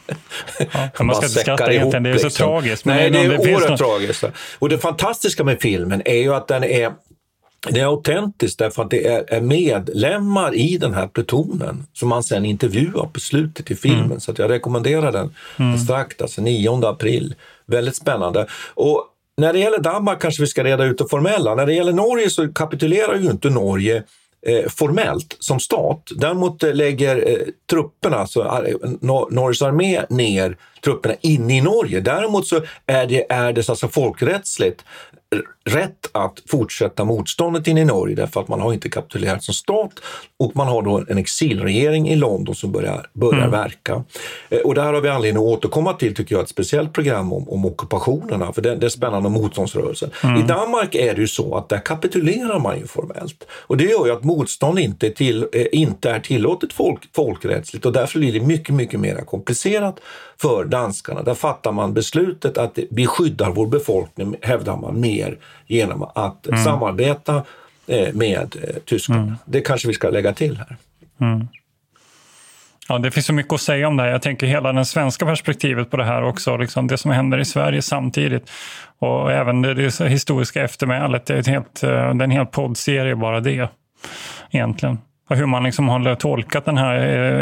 [0.99, 3.39] men man ska inte skratta egentligen, det är så tragiskt, men Nej, det är det
[3.39, 4.25] oerhört någon- tragiskt.
[4.59, 6.93] Och det fantastiska med filmen är ju att den är
[7.71, 12.45] det är autentiskt därför att det är, medlemmar i den här plutonen som man sen
[12.45, 14.05] intervjuar på slutet i filmen.
[14.05, 14.21] Mm.
[14.21, 15.35] Så jag rekommenderar den
[15.79, 17.35] strakt, alltså 9 april.
[17.67, 18.47] Väldigt spännande.
[18.75, 19.05] Och
[19.39, 21.55] när det gäller Danmark kanske vi ska reda ut det formella.
[21.55, 24.03] När det gäller Norge så kapitulerar ju inte Norge
[24.47, 26.11] eh, formellt som stat.
[26.17, 27.37] Däremot eh, lägger eh,
[27.71, 28.43] trupperna, alltså
[29.01, 32.01] Nor- Norges armé, ner trupperna inne i Norge.
[32.01, 34.85] Däremot så är det, är det alltså folkrättsligt
[35.69, 39.93] rätt att fortsätta motståndet in i Norge därför att man har inte kapitulerat som stat
[40.39, 43.51] och man har då en exilregering i London som börjar, börjar Mm.
[43.51, 44.05] verka.
[44.49, 47.49] Eh, Och där har vi anledning att återkomma till, tycker jag, ett speciellt program om,
[47.49, 50.11] om ockupationerna, för det, det är spännande om motståndsrörelsen.
[50.25, 50.37] Mm.
[50.37, 53.45] I Danmark är det ju så att där kapitulerar man ju formellt.
[53.51, 57.87] Och det gör ju att motstånd inte är, till, eh, inte är tillåtet folk, folkrättsligt
[57.87, 60.01] och därför blir det mycket, mycket mer komplicerat
[60.41, 61.23] för danskarna.
[61.23, 65.39] Där fattar man beslutet att vi skyddar vår befolkning, hävdar man, mer
[65.69, 66.65] genom att Mm.
[66.65, 67.43] samarbeta
[67.87, 69.37] eh, med eh, tyskarna.
[69.45, 70.77] Det kanske vi ska lägga till här.
[72.89, 74.11] Ja, det finns så mycket att säga om det här.
[74.11, 76.57] Jag tänker hela det svenska perspektivet på det här också.
[76.57, 78.51] Liksom det som händer i Sverige samtidigt.
[78.99, 81.27] Och även det, det historiska eftermälet.
[81.27, 83.69] Det är, ett helt, eh, det är en hel poddserie bara det.
[84.51, 84.99] Egentligen.
[85.31, 86.97] Och hur man liksom har tolkat den här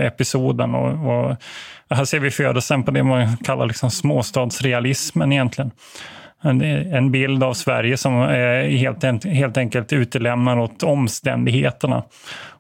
[0.07, 0.75] episoden.
[0.75, 1.37] Och, och
[1.91, 5.71] här ser vi födelsen på det man kallar liksom småstadsrealismen egentligen.
[6.43, 12.03] En, bild av Sverige som är helt, en- helt enkelt utelämnad åt omständigheterna.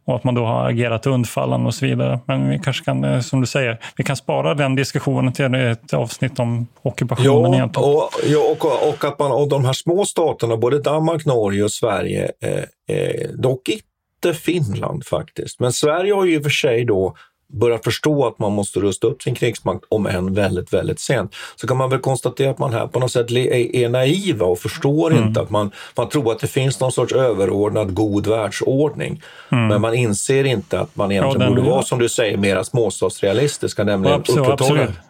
[0.05, 2.20] Och att man då har agerat undfallande och så vidare.
[2.27, 5.95] Men vi kanske kan, eh, som du säger, vi kan spara den diskussionen till ett
[5.95, 7.89] avsnitt om ockupationen Ja, egentligen.
[7.91, 11.72] och, ja och, och att man av de här små staterna, både Danmark, Norge och
[11.72, 15.61] Sverige, eh, eh, dock inte Finland faktiskt.
[15.61, 17.14] Men Sverige har ju i och för sig då
[17.53, 21.34] börjat förstå att man måste rusta upp sin krigsmakt, om än väldigt, väldigt sent.
[21.57, 24.59] Så kan man väl konstatera att man här på något sätt är, är naiva och
[24.59, 25.24] förstår Mm.
[25.28, 29.22] inte att man, man tror att det finns någon sorts överordnad god världsordning.
[29.49, 31.55] Men man inser inte att man egentligen Mm.
[31.55, 35.01] den- borde vara, som du säger, mera småstatsrealistiska, nämligen Absolut, upprätthålla absolut.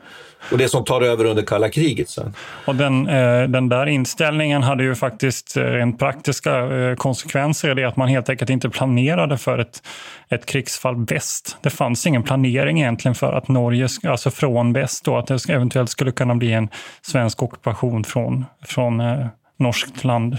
[0.52, 2.34] Och det som tar över under kalla kriget sen.
[2.64, 7.74] Och den, eh, den där inställningen hade ju faktiskt eh, rent praktiska eh, konsekvenser i
[7.74, 9.82] det att man helt enkelt inte planerade för ett,
[10.28, 11.56] ett krigsfall väst.
[11.60, 15.90] Det fanns ingen planering egentligen för att Norge, alltså från väst då, att det eventuellt
[15.90, 16.68] skulle kunna bli en
[17.02, 19.26] svensk ockupation från, från, eh,
[19.58, 20.38] norskt land.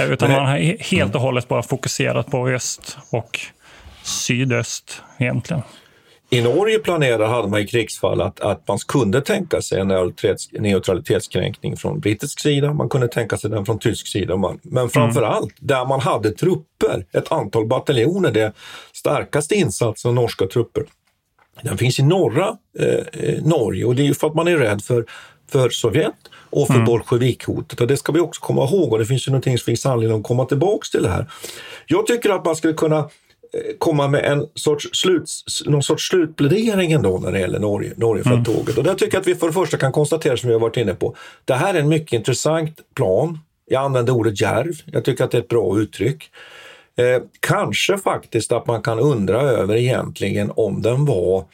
[0.00, 3.40] Eh, Utan man har he- helt och hållet bara fokuserat på öst och
[4.02, 5.62] sydöst egentligen.
[6.32, 10.52] I Norge planerade hade man i krigsfall att, att man kunde tänka sig en neutralitets,
[10.52, 14.36] neutralitetskränkning från brittisk sida, man kunde tänka sig den från tysk sida.
[14.36, 18.52] Man, men framför allt där man hade trupper, ett antal bataljoner, det
[18.92, 20.84] starkaste insatsen av norska trupper.
[21.62, 24.56] Den finns i norra eh, eh, Norge och det är ju för att man är
[24.56, 25.06] rädd för,
[25.50, 26.14] för Sovjet
[26.50, 27.80] och för bolsjevikhotet.
[27.80, 30.18] Och det ska vi också komma ihåg och det finns ju någonting som finns anledning
[30.18, 31.30] att komma tillbaks till det här.
[31.86, 33.08] Jag tycker att man skulle kunna
[33.78, 35.30] komma med en sorts, slut,
[35.66, 38.78] någon sorts slutplädering ändå när det gäller Norge, Norgefälttåget.
[38.78, 40.76] Och där tycker jag att vi för det första kan konstatera, som vi har varit
[40.76, 43.38] inne på, det här är en mycket intressant plan.
[43.66, 44.74] Jag använder ordet djärv.
[44.86, 46.30] Jag tycker att det är ett bra uttryck.
[46.96, 51.44] Eh, kanske faktiskt att man kan undra över egentligen om den var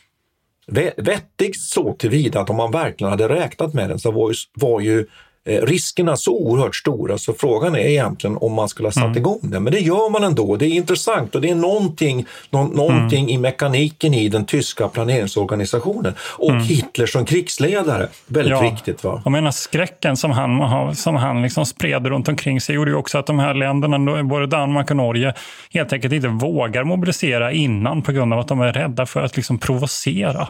[0.96, 4.80] vettig så tillvida att om man verkligen hade räknat med den så var ju, var
[4.80, 5.06] ju
[5.48, 9.38] eh, riskerna så oerhört stora så frågan är egentligen om man skulle ha satt igång
[9.42, 9.62] den.
[9.62, 10.56] Men det gör man ändå.
[10.56, 16.14] Det är intressant och det är någonting, nå, någonting i mekaniken i den tyska planeringsorganisationen
[16.20, 18.08] och Hitler som krigsledare.
[18.26, 18.70] Väldigt Ja.
[18.70, 19.04] viktigt.
[19.04, 19.22] va?
[19.24, 23.18] Jag menar skräcken som han, som han liksom spred runt omkring sig gjorde ju också
[23.18, 25.34] att de här länderna, både Danmark och Norge,
[25.72, 29.36] helt enkelt inte vågar mobilisera innan på grund av att de är rädda för att
[29.36, 30.48] liksom provocera.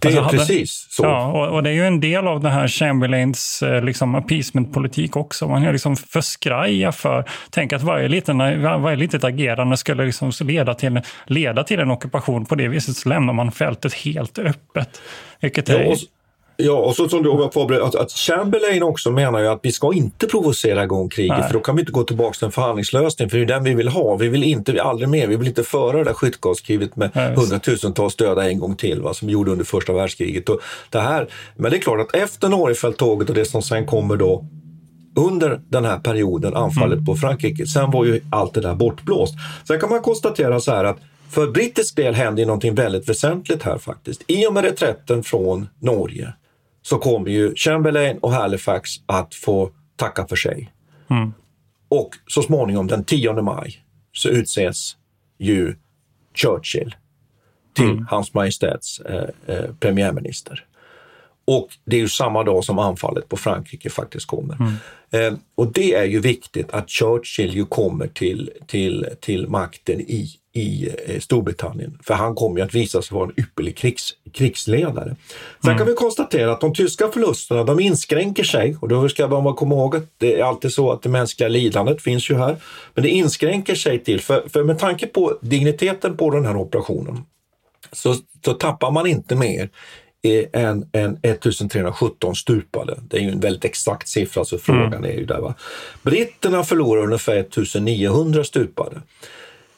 [0.00, 1.02] Det är Alltså, hade- precis så.
[1.04, 5.16] Ja, och, och det är ju en del av det här Chamberlains eh, liksom appeasement-politik
[5.16, 5.48] också.
[5.48, 7.24] Man är liksom för skraja för...
[7.50, 12.46] Tänk att varje, liten, varje litet agerande skulle liksom leda, till, leda till en ockupation.
[12.46, 15.00] På det viset så lämnar man fältet helt öppet.
[15.40, 15.96] Vilket är, Ja,
[16.60, 19.72] ja, och så som du har förberett, att, att Chamberlain också menar ju att vi
[19.72, 21.46] ska inte provocera igång kriget Nej.
[21.46, 23.74] för då kan vi inte gå tillbaka till en förhandlingslösning för det är den vi
[23.74, 24.16] vill ha.
[24.16, 28.16] Vi vill inte, aldrig mer, vi vill inte föra det där skyttegravskriget med Nej, hundratusentals
[28.16, 30.48] döda en gång till va, som vi gjorde under första världskriget.
[30.48, 34.16] Och det här, men det är klart att efter Norgefälttåget och det som sen kommer
[34.16, 34.44] då
[35.16, 39.34] under den här perioden, anfallet på Frankrike, sen var ju allt det där bortblåst.
[39.68, 40.98] Sen kan man konstatera så här att
[41.30, 44.22] för brittisk del händer någonting väldigt väsentligt här faktiskt.
[44.26, 46.32] I och med reträtten från Norge
[46.82, 50.72] så kommer ju Chamberlain och Halifax att få tacka för sig.
[51.88, 54.96] Och så småningom den 10 maj så utses
[55.38, 55.76] ju
[56.34, 56.94] Churchill
[57.74, 60.66] till Hans Majestäts eh, eh, premiärminister.
[61.50, 64.56] Och det är ju samma dag som anfallet på Frankrike faktiskt kommer.
[65.10, 70.28] Eh, och det är ju viktigt att Churchill ju kommer till, till, till makten i,
[70.52, 71.98] i eh, Storbritannien.
[72.02, 75.16] För han kommer ju att visa sig vara en ypperlig krigs, krigsledare.
[75.64, 79.54] Sen kan vi konstatera att de tyska förlusterna de inskränker sig och då ska man
[79.54, 82.56] komma ihåg att det är alltid så att det mänskliga lidandet finns ju här.
[82.94, 87.24] Men det inskränker sig till, för, för med tanke på digniteten på den här operationen
[87.92, 89.68] så, så tappar man inte mer
[90.52, 92.98] än, än 1317 stupade.
[93.08, 95.40] Det är ju en väldigt exakt siffra, så frågan är ju där.
[95.40, 95.54] Va?
[96.02, 98.96] Britterna förlorar ungefär 1900 stupade.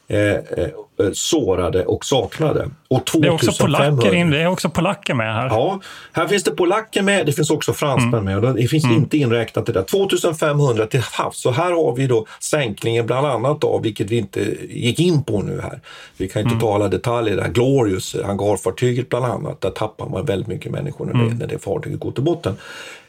[0.08, 0.68] Eh, eh,
[1.14, 2.68] sårade och saknade.
[2.88, 5.46] Och det, är också 2500 polacker in, det är också polacker med här.
[5.46, 5.80] Ja,
[6.12, 9.66] här finns det polacker med, det finns också fransmän med och det finns inte inräknat
[9.66, 9.82] det där.
[9.82, 11.40] 2500 till havs.
[11.40, 15.42] Så här har vi då sänkningen bland annat av, vilket vi inte gick in på
[15.42, 15.80] nu här.
[16.16, 17.48] Vi kan inte ta alla detaljer där.
[17.48, 22.00] Glorious, hangarfartyget bland annat, där tappar man väldigt mycket människor när, det, när det fartyget
[22.00, 22.56] går till botten.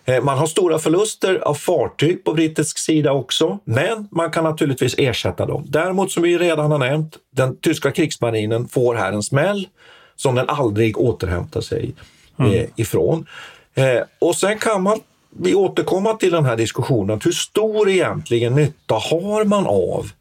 [0.05, 4.95] Eh, Man har stora förluster av fartyg på brittisk sida också, men man kan naturligtvis
[4.97, 5.65] ersätta dem.
[5.67, 9.67] Däremot, som vi redan har nämnt, den tyska krigsmarinen får här en smäll
[10.15, 11.93] som den aldrig återhämtar sig
[12.39, 13.25] eh, ifrån.
[13.73, 14.99] Eh, och sen kan man
[15.39, 17.19] vi återkomma till den här diskussionen.
[17.23, 20.11] Hur stor egentligen nytta har man av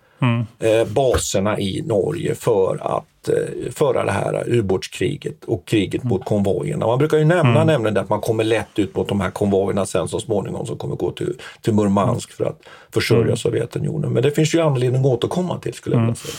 [0.59, 6.87] eh, baserna i Norge för att eh, föra det här ubåtskriget och kriget mot konvojerna.
[6.87, 9.87] Man brukar ju nämna nämligen det att man kommer lätt ut mot de här konvojerna
[9.87, 12.61] sen så småningom som kommer gå till, till Murmansk för att
[12.95, 14.13] försörja Sovjetunionen.
[14.13, 16.35] Men det finns ju anledning att återkomma till skulle jag vilja säga.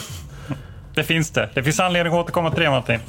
[0.95, 1.49] Det finns det.
[1.53, 2.99] Det finns anledning att återkomma till det Martin.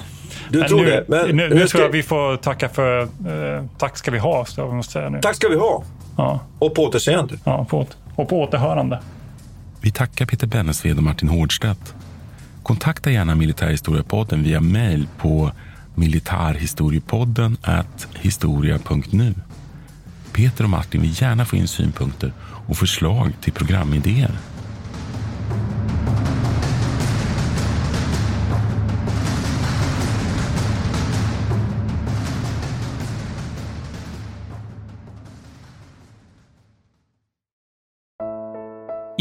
[0.51, 1.05] Du Men tror nu, det?
[1.09, 3.01] Men nu, nu ska- tror jag vi får tacka för...
[3.03, 5.19] Eh, tack ska vi ha, så jag måste säga nu.
[5.23, 5.85] Tack ska vi ha!
[6.17, 7.35] Ja, Och på återseende.
[7.45, 9.01] ja, på, och på återhörande.
[9.81, 11.95] Vi tackar Peter Bennesved och Martin Hårdstedt.
[12.65, 15.53] Kontakta gärna Militärhistoriepodden via mejl på
[15.95, 17.57] militarhistoriepodden
[18.15, 19.35] historia.nu.
[20.33, 22.33] Peter och Martin vill gärna få in synpunkter
[22.67, 24.39] och förslag till programidéer.